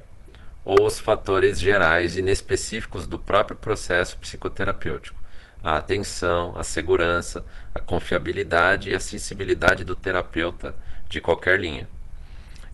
[0.64, 5.26] ou os fatores gerais inespecíficos do próprio processo psicoterapêutico
[5.66, 10.76] a atenção, a segurança, a confiabilidade e a sensibilidade do terapeuta
[11.08, 11.88] de qualquer linha.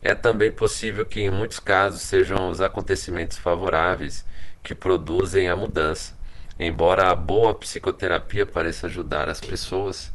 [0.03, 4.27] É também possível que, em muitos casos, sejam os acontecimentos favoráveis
[4.63, 6.15] que produzem a mudança,
[6.59, 10.13] embora a boa psicoterapia pareça ajudar as pessoas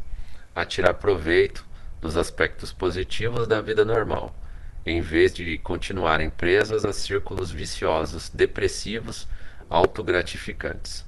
[0.55, 1.65] a tirar proveito
[2.01, 4.35] dos aspectos positivos da vida normal,
[4.85, 9.27] em vez de continuarem presas a círculos viciosos, depressivos,
[9.69, 11.05] autogratificantes.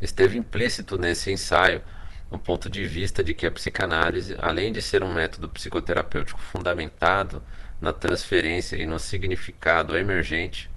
[0.00, 1.82] Esteve implícito nesse ensaio
[2.30, 7.42] um ponto de vista de que a psicanálise, além de ser um método psicoterapêutico fundamentado
[7.80, 10.70] na transferência e no significado emergente,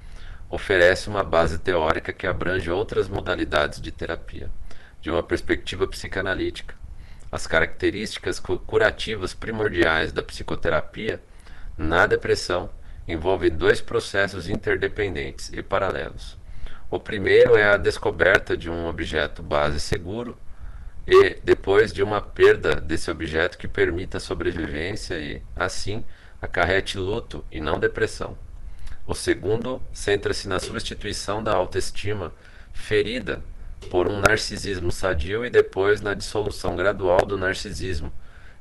[0.50, 4.50] oferece uma base teórica que abrange outras modalidades de terapia,
[5.02, 6.76] de uma perspectiva psicanalítica.
[7.36, 11.22] As características curativas primordiais da psicoterapia
[11.78, 12.70] na depressão
[13.06, 16.38] envolvem dois processos interdependentes e paralelos.
[16.90, 20.38] O primeiro é a descoberta de um objeto base seguro
[21.06, 26.06] e depois de uma perda desse objeto que permita a sobrevivência e, assim,
[26.42, 28.38] acarrete luto e não depressão.
[29.06, 32.34] O segundo centra-se na substituição da autoestima
[32.72, 33.44] ferida
[33.86, 38.12] por um narcisismo sadio e depois na dissolução gradual do narcisismo,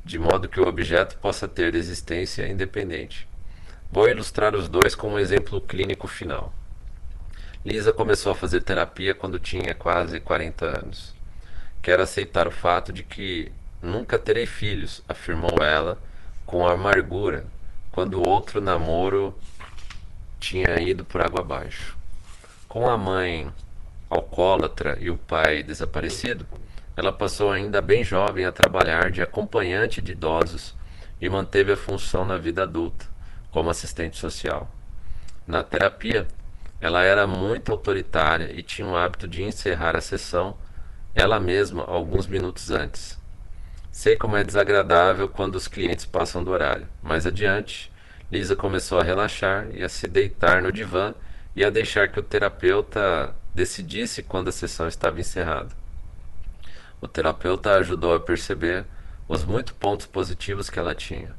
[0.05, 3.29] de modo que o objeto possa ter existência independente.
[3.91, 6.53] Vou ilustrar os dois com um exemplo clínico final.
[7.64, 11.14] Lisa começou a fazer terapia quando tinha quase 40 anos.
[11.81, 13.51] Quero aceitar o fato de que
[13.81, 15.99] nunca terei filhos, afirmou ela
[16.45, 17.47] com amargura,
[17.91, 19.35] quando outro namoro
[20.39, 21.97] tinha ido por água abaixo.
[22.68, 23.51] Com a mãe
[24.15, 26.47] alcoólatra e o pai desaparecido,
[26.97, 30.75] ela passou ainda bem jovem a trabalhar de acompanhante de idosos
[31.21, 33.07] e manteve a função na vida adulta,
[33.51, 34.71] como assistente social.
[35.47, 36.27] Na terapia,
[36.81, 40.57] ela era muito autoritária e tinha o hábito de encerrar a sessão
[41.15, 43.19] ela mesma alguns minutos antes.
[43.91, 46.89] Sei como é desagradável quando os clientes passam do horário.
[47.01, 47.93] Mais adiante,
[48.31, 51.15] Lisa começou a relaxar e a se deitar no divã
[51.55, 55.71] e a deixar que o terapeuta decidisse quando a sessão estava encerrada.
[57.01, 58.85] O terapeuta ajudou a perceber
[59.29, 61.35] os muitos pontos positivos que ela tinha.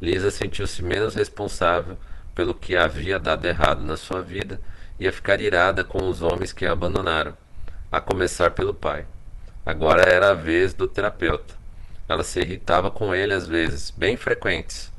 [0.00, 1.96] Lisa sentiu-se menos responsável
[2.34, 4.60] pelo que havia dado errado na sua vida
[4.98, 7.36] e a ficar irada com os homens que a abandonaram,
[7.90, 9.06] a começar pelo pai.
[9.64, 11.54] Agora era a vez do terapeuta.
[12.08, 14.92] Ela se irritava com ele às vezes, bem frequentes,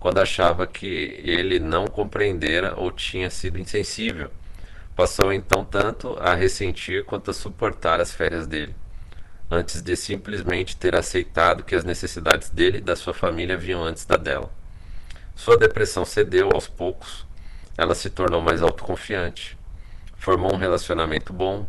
[0.00, 4.30] quando achava que ele não compreendera ou tinha sido insensível.
[4.96, 8.74] Passou então tanto a ressentir quanto a suportar as férias dele,
[9.50, 14.06] antes de simplesmente ter aceitado que as necessidades dele e da sua família vinham antes
[14.06, 14.50] da dela.
[15.34, 17.26] Sua depressão cedeu aos poucos.
[17.76, 19.58] Ela se tornou mais autoconfiante,
[20.16, 21.68] formou um relacionamento bom,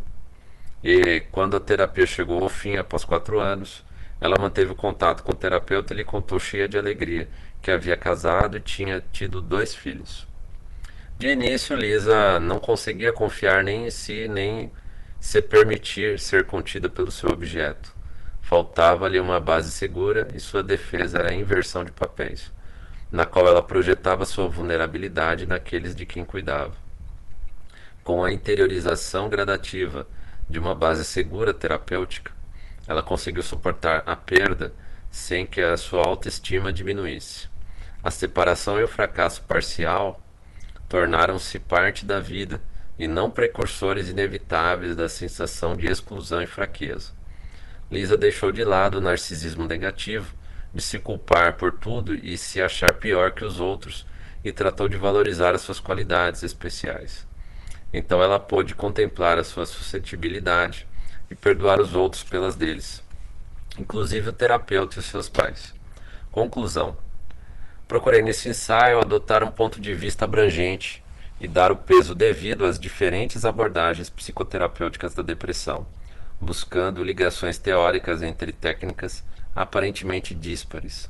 [0.81, 3.83] e quando a terapia chegou ao fim, após quatro anos,
[4.21, 7.27] ela manteve o contato com o terapeuta e lhe contou cheia de alegria
[7.61, 10.26] que havia casado e tinha tido dois filhos.
[11.17, 14.71] De início, Lisa não conseguia confiar nem em si, nem
[15.19, 17.91] se permitir ser contida pelo seu objeto.
[18.39, 22.53] Faltava-lhe uma base segura e sua defesa era a inversão de papéis,
[23.11, 26.75] na qual ela projetava sua vulnerabilidade naqueles de quem cuidava.
[28.03, 30.07] Com a interiorização gradativa
[30.47, 32.31] de uma base segura terapêutica,
[32.87, 34.71] ela conseguiu suportar a perda
[35.09, 37.49] sem que a sua autoestima diminuísse.
[38.03, 40.21] A separação e o fracasso parcial
[40.87, 42.61] tornaram-se parte da vida
[42.97, 47.11] e não precursores inevitáveis da sensação de exclusão e fraqueza.
[47.91, 50.33] Lisa deixou de lado o narcisismo negativo,
[50.73, 54.05] de se culpar por tudo e se achar pior que os outros,
[54.43, 57.25] e tratou de valorizar as suas qualidades especiais.
[57.93, 60.87] Então ela pôde contemplar a sua suscetibilidade
[61.29, 63.03] e perdoar os outros pelas deles,
[63.77, 65.73] inclusive o terapeuta e os seus pais.
[66.31, 66.97] Conclusão:
[67.87, 71.03] Procurei nesse ensaio adotar um ponto de vista abrangente
[71.39, 75.87] e dar o peso devido às diferentes abordagens psicoterapêuticas da depressão,
[76.41, 79.23] buscando ligações teóricas entre técnicas
[79.55, 81.09] aparentemente díspares.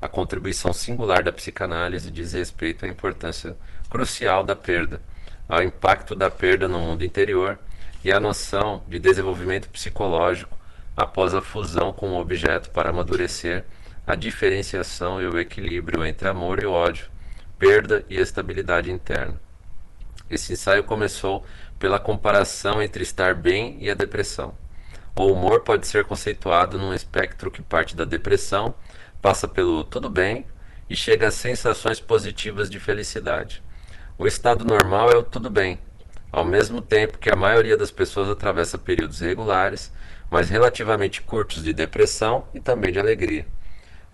[0.00, 3.56] A contribuição singular da psicanálise diz respeito à importância
[3.90, 5.00] crucial da perda
[5.48, 7.58] ao impacto da perda no mundo interior
[8.02, 10.56] e à noção de desenvolvimento psicológico
[10.96, 13.64] após a fusão com o objeto para amadurecer
[14.06, 17.06] a diferenciação e o equilíbrio entre amor e ódio,
[17.58, 19.40] perda e estabilidade interna.
[20.28, 21.44] Esse ensaio começou
[21.78, 24.54] pela comparação entre estar bem e a depressão.
[25.16, 28.74] O humor pode ser conceituado num espectro que parte da depressão,
[29.22, 30.44] passa pelo tudo bem
[30.90, 33.62] e chega às sensações positivas de felicidade.
[34.18, 35.78] O estado normal é o tudo bem,
[36.30, 39.92] ao mesmo tempo que a maioria das pessoas atravessa períodos regulares,
[40.30, 43.46] mas relativamente curtos de depressão e também de alegria.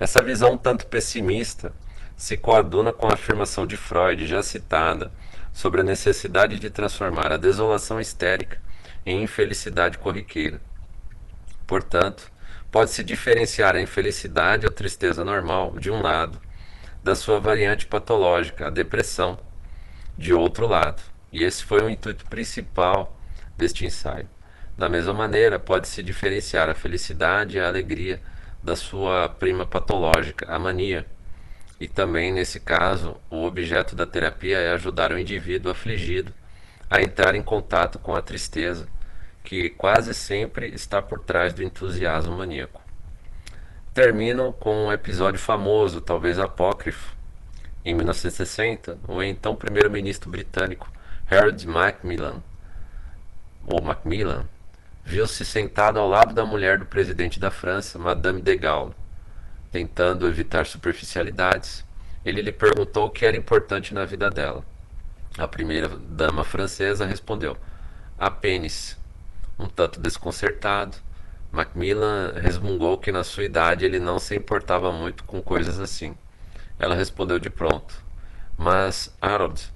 [0.00, 1.74] Essa visão tanto pessimista
[2.16, 5.12] se coaduna com a afirmação de Freud, já citada,
[5.52, 8.58] sobre a necessidade de transformar a desolação histérica
[9.04, 10.58] em infelicidade corriqueira.
[11.66, 12.32] Portanto,
[12.70, 16.40] pode-se diferenciar a infelicidade ou tristeza normal, de um lado,
[17.04, 19.38] da sua variante patológica, a depressão,
[20.16, 21.02] de outro lado.
[21.30, 23.18] E esse foi o intuito principal
[23.54, 24.28] deste ensaio.
[24.78, 28.20] Da mesma maneira, pode-se diferenciar a felicidade e a alegria
[28.62, 31.06] da sua prima patológica, a mania.
[31.80, 36.32] E também, nesse caso, o objeto da terapia é ajudar o indivíduo afligido
[36.90, 38.86] a entrar em contato com a tristeza,
[39.42, 42.82] que quase sempre está por trás do entusiasmo maníaco.
[43.94, 47.16] Termino com um episódio famoso, talvez apócrifo.
[47.84, 50.92] Em 1960, o então primeiro-ministro britânico
[51.30, 52.42] Harold Macmillan,
[53.66, 54.44] ou Macmillan,
[55.04, 58.94] viu-se sentado ao lado da mulher do presidente da França, Madame de Gaulle,
[59.70, 61.84] tentando evitar superficialidades.
[62.24, 64.64] Ele lhe perguntou o que era importante na vida dela.
[65.38, 67.56] A primeira dama francesa respondeu:
[68.18, 68.98] a pênis.
[69.58, 70.96] Um tanto desconcertado,
[71.50, 76.14] Macmillan resmungou que na sua idade ele não se importava muito com coisas assim.
[76.78, 77.94] Ela respondeu de pronto:
[78.56, 79.72] Mas, Harold,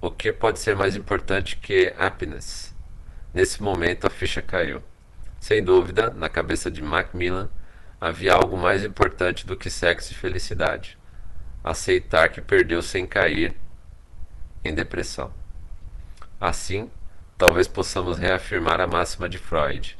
[0.00, 2.69] o que pode ser mais importante que happiness?
[3.32, 4.82] Nesse momento a ficha caiu.
[5.38, 7.48] Sem dúvida, na cabeça de Macmillan
[8.00, 10.98] havia algo mais importante do que sexo e felicidade:
[11.62, 13.54] aceitar que perdeu sem cair
[14.64, 15.32] em depressão.
[16.40, 16.90] Assim,
[17.38, 19.96] talvez possamos reafirmar a máxima de Freud.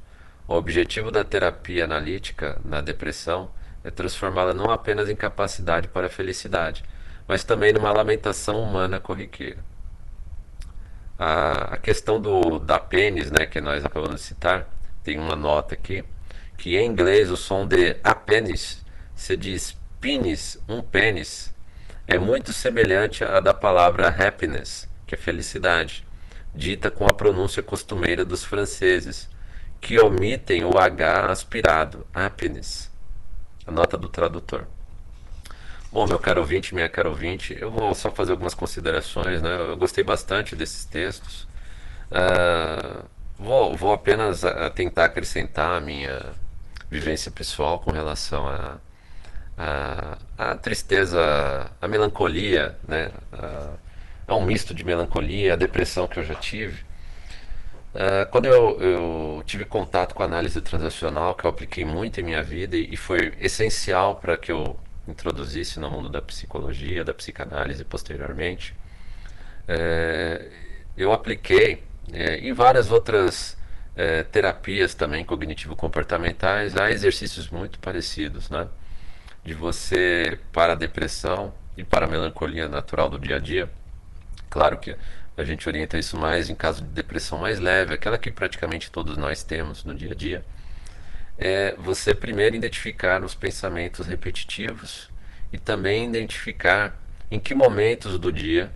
[0.49, 3.51] O objetivo da terapia analítica na depressão
[3.85, 6.85] é transformá-la não apenas em capacidade para a felicidade,
[7.29, 9.70] mas também numa lamentação humana corriqueira.
[11.23, 14.67] A, a questão do, da pênis, né, que nós acabamos de citar,
[15.05, 16.03] tem uma nota aqui,
[16.57, 18.83] que em inglês o som de apênis
[19.15, 21.55] se diz pênis, um pênis,
[22.07, 26.07] é muito semelhante à da palavra happiness, que é felicidade,
[26.55, 29.29] dita com a pronúncia costumeira dos franceses,
[29.79, 32.91] que omitem o H aspirado, happiness.
[33.67, 34.67] A nota do tradutor.
[35.93, 39.57] Bom, meu caro ouvinte, minha caro ouvinte, eu vou só fazer algumas considerações, né?
[39.71, 41.49] Eu gostei bastante desses textos.
[42.11, 43.05] Uh,
[43.39, 46.33] vou, vou apenas a, tentar acrescentar a minha
[46.91, 48.79] vivência pessoal com relação a
[49.61, 53.11] a, a tristeza, a melancolia, né?
[53.33, 53.75] A,
[54.29, 56.83] é um misto de melancolia, a depressão que eu já tive.
[57.95, 62.25] Uh, quando eu, eu, tive contato com a análise transacional, que eu apliquei muito em
[62.25, 64.79] minha vida e, e foi essencial para que eu
[65.09, 68.75] introduzisse no mundo da psicologia, da psicanálise posteriormente,
[69.67, 70.51] é,
[70.97, 71.83] eu apliquei
[72.13, 73.57] é, em várias outras
[73.97, 78.69] é, terapias também cognitivo-comportamentais há exercícios muito parecidos, né?
[79.45, 83.71] de você para a depressão e para a melancolia natural do dia a dia.
[84.49, 84.95] Claro que
[85.37, 89.17] a gente orienta isso mais em caso de depressão mais leve, aquela que praticamente todos
[89.17, 90.45] nós temos no dia a dia.
[91.43, 95.11] É você primeiro identificar os pensamentos repetitivos
[95.53, 98.71] e também identificar em que momentos do dia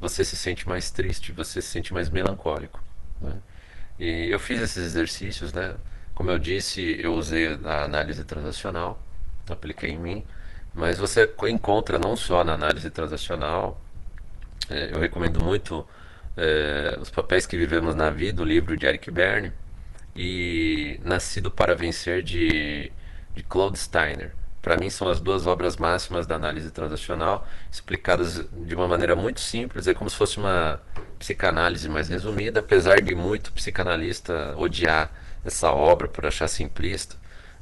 [0.00, 2.82] você se sente mais triste, você se sente mais melancólico.
[3.20, 3.34] Né?
[3.98, 5.76] E eu fiz esses exercícios, né?
[6.14, 9.00] Como eu disse, eu usei a análise transacional
[9.52, 10.24] apliquei em mim.
[10.74, 13.80] Mas você encontra não só na análise transacional,
[14.68, 15.86] é, eu recomendo muito
[16.36, 19.52] é, Os Papéis que Vivemos na Vida, o livro de Eric Berne,
[20.14, 22.92] e Nascido para Vencer, de,
[23.34, 24.32] de Claude Steiner.
[24.60, 29.40] Para mim, são as duas obras máximas da análise transacional, explicadas de uma maneira muito
[29.40, 30.80] simples, é como se fosse uma
[31.18, 35.10] psicanálise mais resumida, apesar de muito psicanalista odiar
[35.44, 37.16] essa obra por achar simplista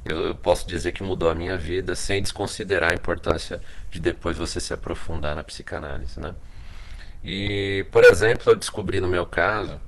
[0.05, 4.37] eu, eu, posso dizer que mudou a minha vida sem desconsiderar a importância de depois
[4.37, 6.33] você se aprofundar na psicanálise, né?
[7.23, 9.79] E, por exemplo, eu descobri no meu caso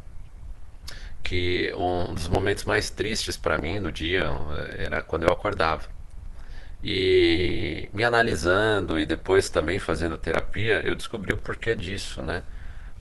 [1.23, 4.25] que um dos momentos mais tristes para mim no dia
[4.77, 5.83] era quando eu acordava.
[6.83, 12.43] E me analisando e depois também fazendo terapia, eu descobri o porquê disso, né?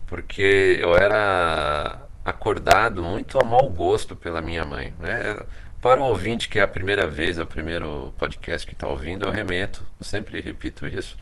[0.07, 5.39] Porque eu era acordado muito a mau gosto pela minha mãe, né?
[5.81, 9.27] Para o ouvinte que é a primeira vez, é o primeiro podcast que está ouvindo,
[9.27, 11.17] eu remeto, sempre repito isso,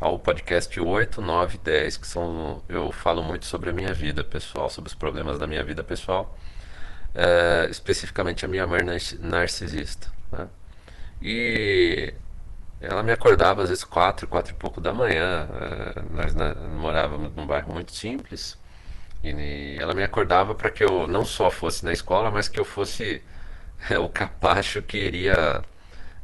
[0.00, 2.62] ao podcast 8, 9 10, que são.
[2.68, 6.36] Eu falo muito sobre a minha vida pessoal, sobre os problemas da minha vida pessoal,
[7.14, 8.80] é, especificamente a minha mãe
[9.20, 10.08] narcisista.
[10.32, 10.48] Né?
[11.22, 12.14] E
[12.80, 15.48] ela me acordava às vezes quatro, quatro e pouco da manhã.
[15.60, 16.34] É, nós
[16.78, 18.58] morávamos num bairro muito simples.
[19.24, 22.64] E ela me acordava para que eu não só fosse na escola, mas que eu
[22.64, 23.22] fosse
[23.98, 25.64] o capacho queria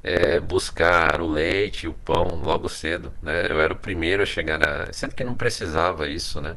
[0.03, 3.13] é, buscar o leite e o pão logo cedo.
[3.23, 3.47] Né?
[3.51, 4.93] Eu era o primeiro a chegar na.
[4.93, 6.57] Sendo que não precisava isso, né?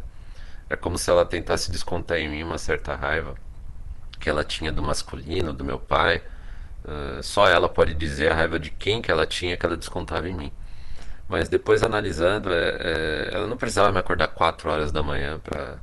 [0.70, 3.36] É como se ela tentasse descontar em mim uma certa raiva
[4.20, 6.22] que ela tinha do masculino, do meu pai,
[6.86, 10.30] Uh, só ela pode dizer a raiva de quem que ela tinha que ela descontava
[10.30, 10.52] em mim.
[11.28, 15.80] Mas depois analisando, é, é, ela não precisava me acordar 4 horas da manhã para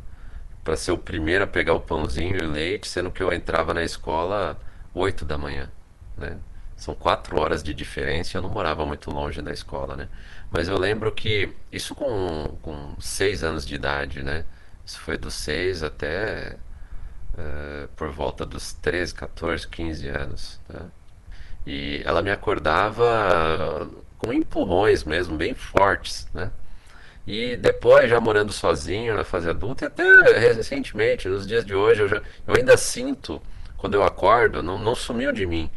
[0.64, 3.74] para ser o primeiro a pegar o pãozinho e o leite, sendo que eu entrava
[3.74, 4.56] na escola
[4.94, 5.68] 8 da manhã,
[6.16, 6.38] né?
[6.82, 8.36] São quatro horas de diferença.
[8.36, 10.08] Eu não morava muito longe da escola, né?
[10.50, 14.44] Mas eu lembro que isso com, com seis anos de idade, né?
[14.84, 16.56] Isso foi dos seis até
[17.34, 20.60] uh, por volta dos 13, 14, 15 anos.
[20.66, 20.86] Tá?
[21.64, 26.50] E ela me acordava com empurrões mesmo, bem fortes, né?
[27.24, 30.04] E depois, já morando sozinho na fase adulta, e até
[30.36, 33.40] recentemente, nos dias de hoje, eu, já, eu ainda sinto,
[33.76, 35.70] quando eu acordo, não, não sumiu de mim,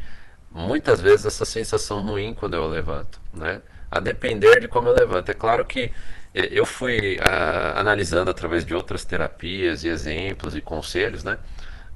[0.56, 3.62] muitas vezes essa sensação ruim quando eu levanto, né?
[3.92, 5.30] A depender de como eu levanto.
[5.30, 5.92] É claro que
[6.34, 11.38] eh, eu fui ah, analisando através de outras terapias e exemplos e conselhos, né?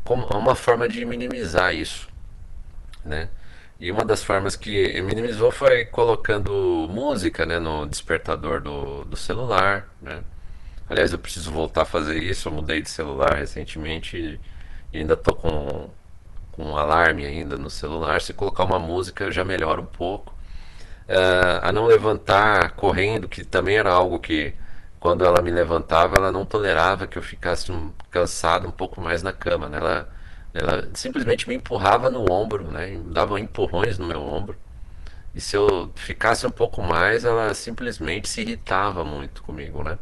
[0.03, 2.09] Como uma forma de minimizar isso,
[3.05, 3.29] né?
[3.79, 6.51] E uma das formas que minimizou foi colocando
[6.89, 10.21] música, né, no despertador do, do celular, né?
[10.89, 12.49] Aliás, eu preciso voltar a fazer isso.
[12.49, 14.39] Eu mudei de celular recentemente
[14.91, 15.89] e ainda tô com
[16.59, 18.21] com um alarme ainda no celular.
[18.21, 20.33] Se colocar uma música já melhora um pouco.
[21.07, 24.53] Uh, a não levantar correndo, que também era algo que
[24.99, 29.23] quando ela me levantava, ela não tolerava que eu ficasse um, cansado um pouco mais
[29.23, 29.69] na cama.
[29.69, 29.77] Né?
[29.77, 30.09] Ela,
[30.53, 32.99] ela simplesmente me empurrava no ombro, né?
[33.05, 34.57] dava empurrões no meu ombro.
[35.33, 39.97] E se eu ficasse um pouco mais, ela simplesmente se irritava muito comigo, né?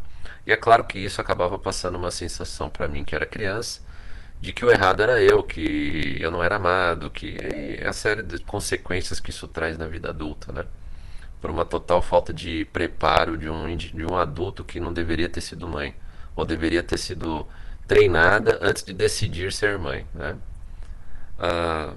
[0.45, 3.81] E é claro que isso acabava passando uma sensação para mim que era criança,
[4.39, 8.21] de que o errado era eu, que eu não era amado, que é a série
[8.23, 10.65] de consequências que isso traz na vida adulta, né?
[11.41, 15.41] Por uma total falta de preparo de um, de um adulto que não deveria ter
[15.41, 15.95] sido mãe,
[16.35, 17.47] ou deveria ter sido
[17.87, 20.35] treinada antes de decidir ser mãe, né?
[21.39, 21.93] Ah,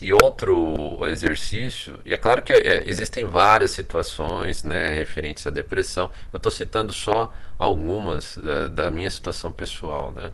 [0.00, 6.10] e outro exercício, e é claro que é, existem várias situações né, referentes à depressão,
[6.32, 10.32] eu estou citando só algumas da, da minha situação pessoal, né?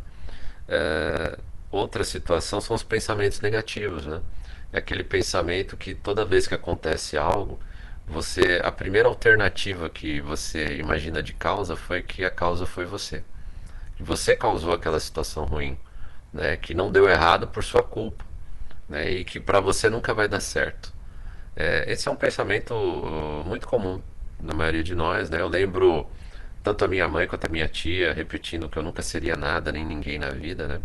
[0.68, 1.38] É,
[1.70, 4.20] outra situação são os pensamentos negativos, né?
[4.72, 7.58] É aquele pensamento que toda vez que acontece algo,
[8.06, 13.24] você a primeira alternativa que você imagina de causa foi que a causa foi você.
[13.96, 15.78] Que você causou aquela situação ruim,
[16.32, 16.56] né?
[16.56, 18.24] Que não deu errado por sua culpa,
[18.88, 19.10] né?
[19.10, 20.92] E que para você nunca vai dar certo.
[21.56, 22.74] É, esse é um pensamento
[23.46, 24.00] muito comum
[24.40, 25.40] na maioria de nós, né?
[25.40, 26.06] Eu lembro
[26.68, 29.84] tanto a minha mãe quanto a minha tia repetindo que eu nunca seria nada nem
[29.86, 30.80] ninguém na vida, né?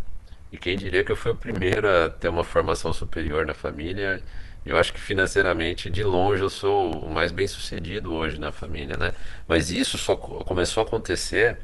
[0.50, 4.24] E quem diria que eu fui o primeiro a ter uma formação superior na família?
[4.66, 8.96] Eu acho que financeiramente, de longe, eu sou o mais bem sucedido hoje na família,
[8.96, 9.14] né?
[9.46, 11.58] Mas isso só começou a acontecer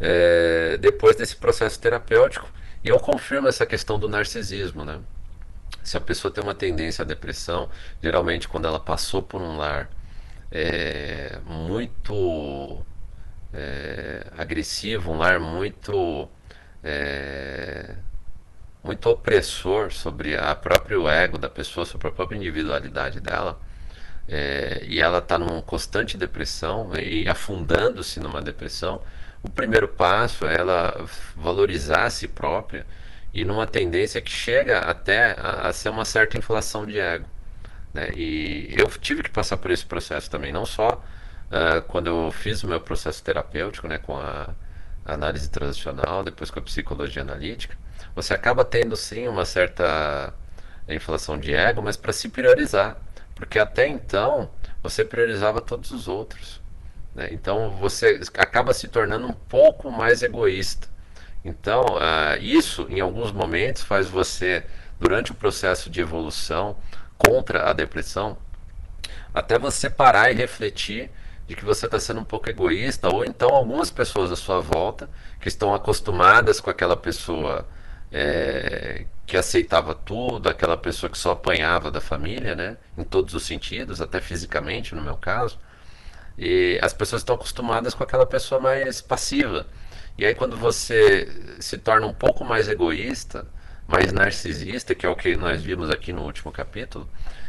[0.00, 2.48] é, depois desse processo terapêutico.
[2.82, 4.98] E eu confirmo essa questão do narcisismo, né?
[5.82, 7.68] Se a pessoa tem uma tendência à depressão,
[8.02, 9.90] geralmente quando ela passou por um lar
[10.50, 12.82] é, muito
[13.52, 16.28] é, agressivo, um lar muito
[16.82, 17.96] é,
[18.82, 23.60] muito opressor sobre a próprio ego da pessoa, sobre a própria individualidade dela.
[24.28, 29.02] É, e ela está numa constante depressão e afundando-se numa depressão,
[29.42, 31.04] o primeiro passo é ela
[31.36, 32.86] valorizar a si própria
[33.34, 37.26] e numa tendência que chega até a, a ser uma certa inflação de ego.
[37.92, 38.10] Né?
[38.16, 41.02] E eu tive que passar por esse processo também, não só
[41.52, 44.48] uh, quando eu fiz o meu processo terapêutico, né, com a
[45.04, 47.76] análise transicional, depois com a psicologia analítica,
[48.14, 50.32] você acaba tendo sim uma certa
[50.88, 52.96] inflação de ego, mas para se priorizar,
[53.34, 54.50] porque até então
[54.82, 56.60] você priorizava todos os outros.
[57.14, 57.28] Né?
[57.32, 60.88] Então você acaba se tornando um pouco mais egoísta.
[61.44, 64.64] Então, uh, isso em alguns momentos faz você,
[65.00, 66.76] durante o processo de evolução
[67.18, 68.38] contra a depressão,
[69.34, 71.10] até você parar e refletir
[71.52, 75.08] de que você está sendo um pouco egoísta, ou então algumas pessoas à sua volta
[75.38, 77.68] que estão acostumadas com aquela pessoa
[78.10, 82.78] é, que aceitava tudo, aquela pessoa que só apanhava da família, né?
[82.96, 85.58] Em todos os sentidos, até fisicamente, no meu caso.
[86.38, 89.66] E as pessoas estão acostumadas com aquela pessoa mais passiva.
[90.16, 91.28] E aí, quando você
[91.60, 93.46] se torna um pouco mais egoísta,
[93.86, 97.06] mais narcisista, que é o que nós vimos aqui no último capítulo,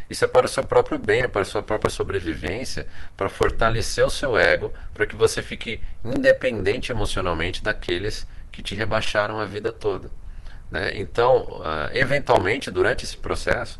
[0.09, 4.05] isso é para o seu próprio bem, é para a sua própria sobrevivência, para fortalecer
[4.05, 9.71] o seu ego, para que você fique independente emocionalmente daqueles que te rebaixaram a vida
[9.71, 10.11] toda.
[10.69, 10.91] Né?
[10.95, 13.79] Então, uh, eventualmente, durante esse processo,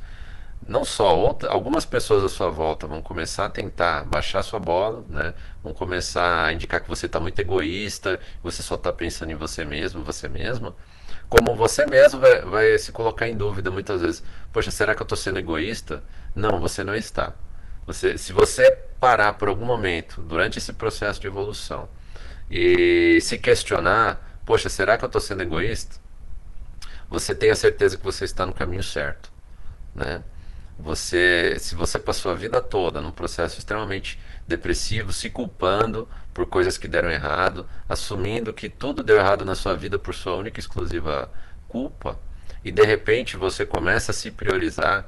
[0.68, 5.04] não só outra, algumas pessoas à sua volta vão começar a tentar baixar sua bola,
[5.10, 5.34] né?
[5.62, 9.66] vão começar a indicar que você está muito egoísta, você só está pensando em você
[9.66, 10.76] mesmo, você mesma,
[11.30, 14.24] Como você mesmo vai, vai se colocar em dúvida muitas vezes.
[14.52, 16.04] Poxa, será que eu estou sendo egoísta?
[16.36, 17.34] Não, você não está.
[17.86, 21.90] Você, se você parar por algum momento durante esse processo de evolução
[22.50, 25.98] e se questionar, poxa, será que eu estou sendo egoísta?
[27.10, 29.32] Você tem a certeza que você está no caminho certo,
[29.94, 30.24] né?
[30.80, 36.78] Você, se você passou a vida toda num processo extremamente depressivo, se culpando por coisas
[36.78, 40.62] que deram errado, assumindo que tudo deu errado na sua vida por sua única e
[40.62, 41.30] exclusiva
[41.68, 42.20] culpa,
[42.64, 45.06] e de repente você começa a se priorizar,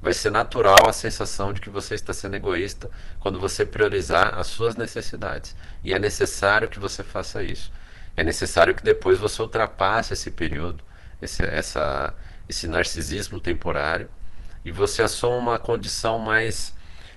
[0.00, 4.48] vai ser natural a sensação de que você está sendo egoísta quando você priorizar as
[4.48, 5.56] suas necessidades.
[5.82, 7.72] E é necessário que você faça isso.
[8.16, 10.84] É necessário que depois você ultrapasse esse período,
[11.22, 12.14] esse, essa,
[12.48, 14.08] esse narcisismo temporário,
[14.64, 16.73] e você assuma uma condição mais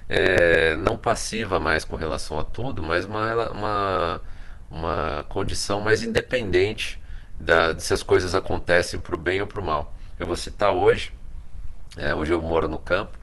[0.10, 4.22] é, não passiva mais com relação a tudo, mas uma, uma,
[4.70, 7.02] uma condição mais independente
[7.40, 9.94] da, de se as coisas acontecem para o bem ou para o mal.
[10.20, 11.12] Eu vou citar hoje,
[11.98, 13.18] é, hoje eu moro no campo,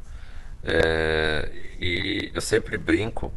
[0.62, 3.32] é, e eu sempre brinco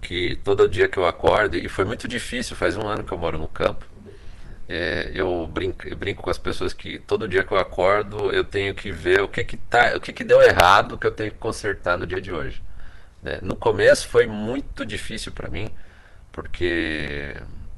[0.00, 3.18] que todo dia que eu acordo, e foi muito difícil, faz um ano que eu
[3.18, 3.86] moro no campo,
[4.68, 8.44] é, eu, brinco, eu brinco com as pessoas que todo dia que eu acordo eu
[8.44, 11.30] tenho que ver o que que, tá, o que, que deu errado que eu tenho
[11.30, 12.62] que consertar no dia de hoje.
[13.22, 13.38] Né?
[13.42, 15.70] No começo foi muito difícil para mim,
[16.32, 17.36] porque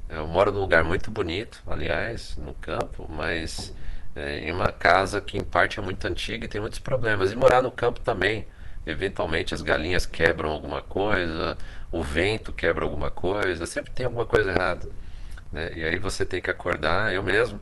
[0.08, 3.74] eu moro num lugar muito bonito, aliás, no campo, mas
[4.16, 7.32] é, em uma casa que em parte é muito antiga e tem muitos problemas.
[7.32, 8.46] E morar no campo também.
[8.86, 11.56] Eventualmente as galinhas quebram alguma coisa,
[11.90, 14.88] o vento quebra alguma coisa, sempre tem alguma coisa errada.
[15.50, 15.72] Né?
[15.74, 17.58] E aí você tem que acordar, eu mesmo,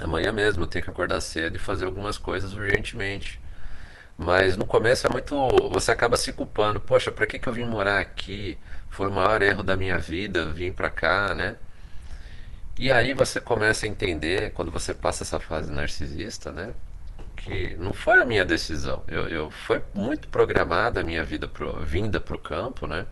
[0.00, 3.40] amanhã mesmo eu tenho que acordar cedo e fazer algumas coisas urgentemente.
[4.18, 5.34] Mas no começo é muito.
[5.70, 6.80] Você acaba se culpando.
[6.80, 8.58] Poxa, para que, que eu vim morar aqui?
[8.90, 11.56] Foi o maior erro da minha vida, vim para cá, né?
[12.78, 16.72] E aí você começa a entender, quando você passa essa fase narcisista, né?
[17.36, 19.04] Que não foi a minha decisão.
[19.08, 23.06] Eu, eu foi muito programada a minha vida pro, vinda para o campo, né?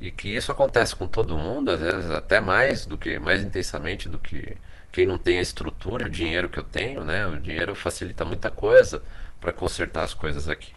[0.00, 4.08] E que isso acontece com todo mundo, às vezes até mais do que mais intensamente
[4.08, 4.56] do que
[4.92, 7.26] quem não tem a estrutura, o dinheiro que eu tenho, né?
[7.26, 9.02] O dinheiro facilita muita coisa
[9.40, 10.72] para consertar as coisas aqui.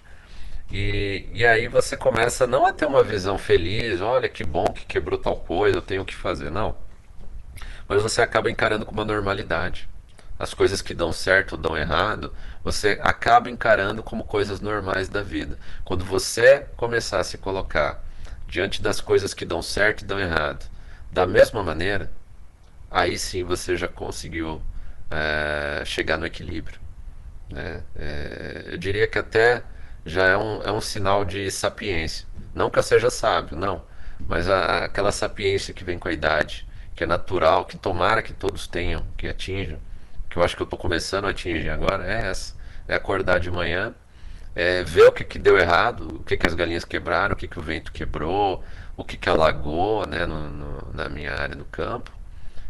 [0.71, 4.85] E, e aí você começa não a ter uma visão feliz, olha que bom que
[4.85, 6.75] quebrou tal coisa, eu tenho que fazer, não.
[7.87, 9.87] Mas você acaba encarando com uma normalidade.
[10.39, 12.33] As coisas que dão certo ou dão errado,
[12.63, 15.59] você acaba encarando como coisas normais da vida.
[15.85, 18.03] Quando você começar a se colocar
[18.47, 20.65] diante das coisas que dão certo e dão errado,
[21.11, 22.11] da mesma maneira,
[22.89, 24.61] aí sim você já conseguiu
[25.11, 26.82] é, chegar no equilíbrio.
[27.53, 27.83] Né?
[27.95, 29.63] É, eu diria que até
[30.05, 32.27] já é um, é um sinal de sapiência.
[32.53, 33.83] Não que eu seja sábio, não.
[34.19, 38.33] Mas a, aquela sapiência que vem com a idade, que é natural, que tomara que
[38.33, 39.79] todos tenham, que atinjam,
[40.29, 42.55] que eu acho que eu estou começando a atingir agora, é essa.
[42.87, 43.93] É acordar de manhã,
[44.55, 47.47] é ver o que, que deu errado, o que, que as galinhas quebraram, o que,
[47.47, 48.63] que o vento quebrou,
[48.97, 52.11] o que, que alagou né, no, no, na minha área do campo.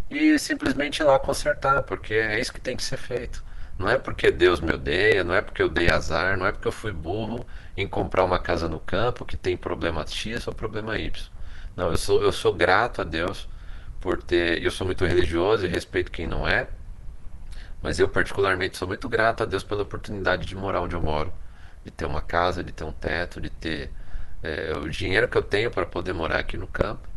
[0.10, 3.43] E simplesmente ir lá consertar, porque é isso que tem que ser feito.
[3.78, 6.68] Não é porque Deus me odeia, não é porque eu dei azar, não é porque
[6.68, 7.46] eu fui burro
[7.76, 11.12] em comprar uma casa no campo que tem problema X ou problema Y.
[11.76, 13.48] Não, eu sou, eu sou grato a Deus
[14.00, 14.64] por ter.
[14.64, 16.68] Eu sou muito religioso e respeito quem não é,
[17.82, 21.34] mas eu, particularmente, sou muito grato a Deus pela oportunidade de morar onde eu moro,
[21.84, 23.92] de ter uma casa, de ter um teto, de ter
[24.42, 27.08] é, o dinheiro que eu tenho para poder morar aqui no campo.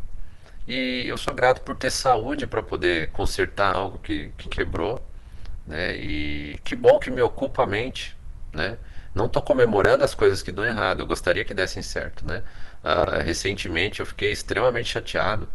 [0.66, 5.00] E eu sou grato por ter saúde para poder consertar algo que, que quebrou
[5.66, 5.96] né?
[5.96, 8.16] E que bom que me ocupa a mente,
[8.52, 8.78] né?
[9.14, 12.42] Não estou comemorando as coisas que dão errado, eu gostaria que dessem certo, né?
[12.84, 15.48] Uh, recentemente eu fiquei extremamente chateado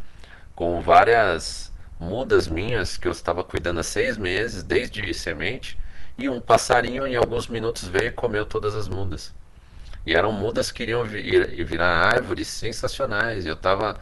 [0.55, 5.77] com várias mudas minhas que eu estava cuidando há seis meses, desde semente,
[6.17, 9.33] e um passarinho em alguns minutos veio e comeu todas as mudas.
[10.05, 13.45] E eram mudas que iriam vir, virar árvores sensacionais.
[13.45, 13.99] Eu estava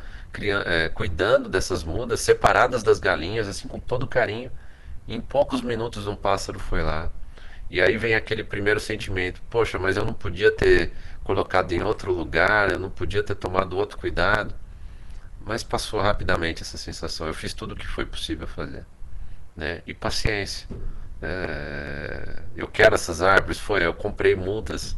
[0.65, 4.51] é, cuidando dessas mudas, separadas das galinhas, assim, com todo carinho.
[5.09, 7.11] Em poucos minutos um pássaro foi lá.
[7.67, 10.91] E aí vem aquele primeiro sentimento: poxa, mas eu não podia ter
[11.23, 14.53] colocado em outro lugar, eu não podia ter tomado outro cuidado.
[15.43, 17.25] Mas passou rapidamente essa sensação.
[17.25, 18.85] Eu fiz tudo o que foi possível fazer.
[19.55, 19.81] Né?
[19.87, 20.67] E paciência.
[21.21, 22.43] É...
[22.55, 23.57] Eu quero essas árvores.
[23.59, 24.95] Foi, eu comprei mudas.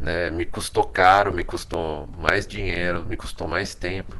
[0.00, 0.28] Né?
[0.30, 4.16] Me custou caro, me custou mais dinheiro, me custou mais tempo.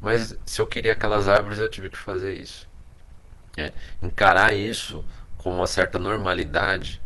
[0.00, 2.71] Mas se eu queria aquelas árvores, eu tive que fazer isso.
[3.56, 3.72] É,
[4.02, 5.04] encarar isso
[5.38, 7.00] com uma certa normalidade.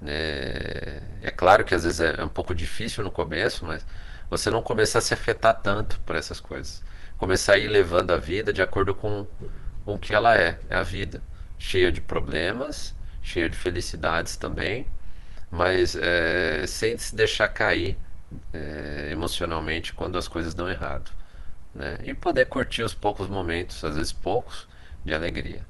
[0.00, 1.00] Né?
[1.22, 3.84] É claro que às vezes é um pouco difícil no começo, mas
[4.28, 6.82] você não começar a se afetar tanto por essas coisas.
[7.16, 9.26] Começar a ir levando a vida de acordo com,
[9.86, 10.58] o que ela é.
[10.68, 11.22] É a vida.
[11.58, 14.86] Cheia de problemas, cheio de felicidades também,
[15.50, 17.96] mas é, sem se deixar cair
[18.52, 21.10] é, emocionalmente quando as coisas dão errado.
[21.74, 21.98] Né?
[22.04, 24.68] E poder curtir os poucos momentos, às vezes poucos,
[25.04, 25.64] de alegria.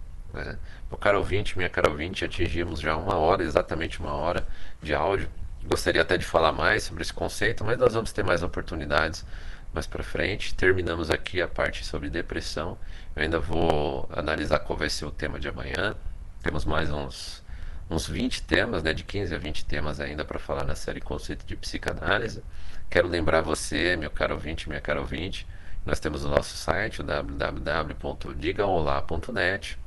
[0.44, 0.58] Né?
[0.90, 4.46] O caro ouvinte, minha cara ouvinte, atingimos já uma hora, exatamente uma hora
[4.82, 5.28] de áudio.
[5.64, 9.24] Gostaria até de falar mais sobre esse conceito, mas nós vamos ter mais oportunidades
[9.72, 10.54] mais para frente.
[10.54, 12.78] Terminamos aqui a parte sobre depressão.
[13.14, 15.94] Eu ainda vou analisar qual vai ser o tema de amanhã.
[16.42, 17.42] Temos mais uns,
[17.90, 21.44] uns 20 temas, né, de 15 a 20 temas ainda para falar na série Conceito
[21.44, 22.42] de Psicanálise.
[22.88, 25.46] Quero lembrar você, meu caro ouvinte, minha cara ouvinte,
[25.84, 29.85] nós temos o nosso site, www.digaolá.net.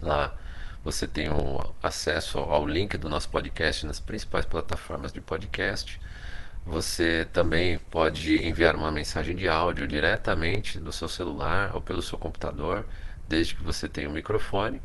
[0.00, 0.34] Lá
[0.84, 6.00] você tem o acesso ao link do nosso podcast nas principais plataformas de podcast.
[6.64, 12.16] Você também pode enviar uma mensagem de áudio diretamente do seu celular ou pelo seu
[12.16, 12.86] computador,
[13.28, 14.80] desde que você tenha um microfone,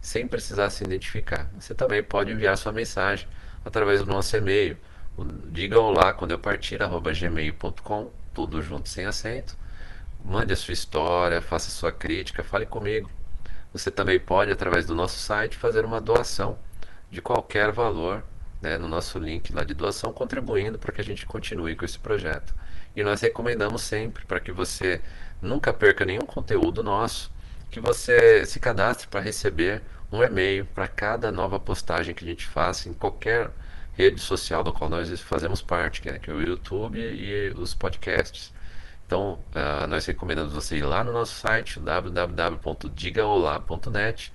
[0.00, 1.48] sem precisar se identificar.
[1.58, 3.28] Você também pode enviar sua mensagem
[3.64, 4.76] através do nosso e-mail.
[5.52, 9.56] Diga olá quando eu partir, arroba gmail.com, tudo junto sem acento.
[10.24, 13.10] Mande a sua história, faça sua crítica, fale comigo.
[13.74, 16.56] Você também pode, através do nosso site, fazer uma doação
[17.10, 18.22] de qualquer valor
[18.62, 21.98] né, no nosso link lá de doação, contribuindo para que a gente continue com esse
[21.98, 22.54] projeto.
[22.94, 25.00] E nós recomendamos sempre, para que você
[25.42, 27.32] nunca perca nenhum conteúdo nosso,
[27.68, 32.46] que você se cadastre para receber um e-mail para cada nova postagem que a gente
[32.46, 33.50] faça em qualquer
[33.94, 37.74] rede social do qual nós fazemos parte, que é, que é o YouTube e os
[37.74, 38.53] podcasts.
[39.06, 44.32] Então, uh, nós recomendamos você ir lá no nosso site, www.digaolá.net.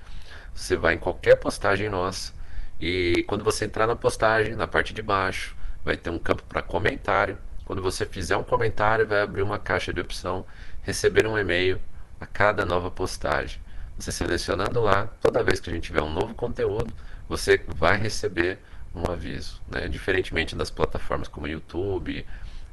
[0.54, 2.34] Você vai em qualquer postagem nossa
[2.80, 6.62] e quando você entrar na postagem, na parte de baixo, vai ter um campo para
[6.62, 7.38] comentário.
[7.66, 10.46] Quando você fizer um comentário, vai abrir uma caixa de opção
[10.84, 11.80] receber um e-mail
[12.20, 13.62] a cada nova postagem.
[13.98, 16.94] Você selecionando lá, toda vez que a gente tiver um novo conteúdo,
[17.28, 18.60] você vai receber
[18.96, 19.62] um aviso.
[19.68, 19.88] Né?
[19.88, 22.26] Diferentemente das plataformas como YouTube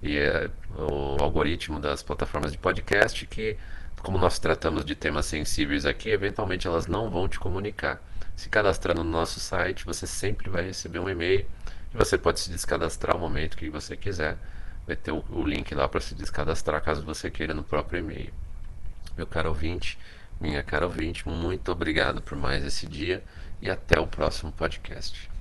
[0.03, 3.57] e é, o algoritmo das plataformas de podcast, que,
[4.03, 8.01] como nós tratamos de temas sensíveis aqui, eventualmente elas não vão te comunicar.
[8.37, 11.47] Se cadastrando no nosso site, você sempre vai receber um e-mail
[11.93, 14.37] e você pode se descadastrar ao momento que você quiser.
[14.87, 18.33] Vai ter o, o link lá para se descadastrar caso você queira no próprio e-mail.
[19.17, 19.99] Meu caro ouvinte,
[20.41, 23.25] minha cara ouvinte, muito obrigado por mais esse dia
[23.63, 25.36] e até o próximo podcast.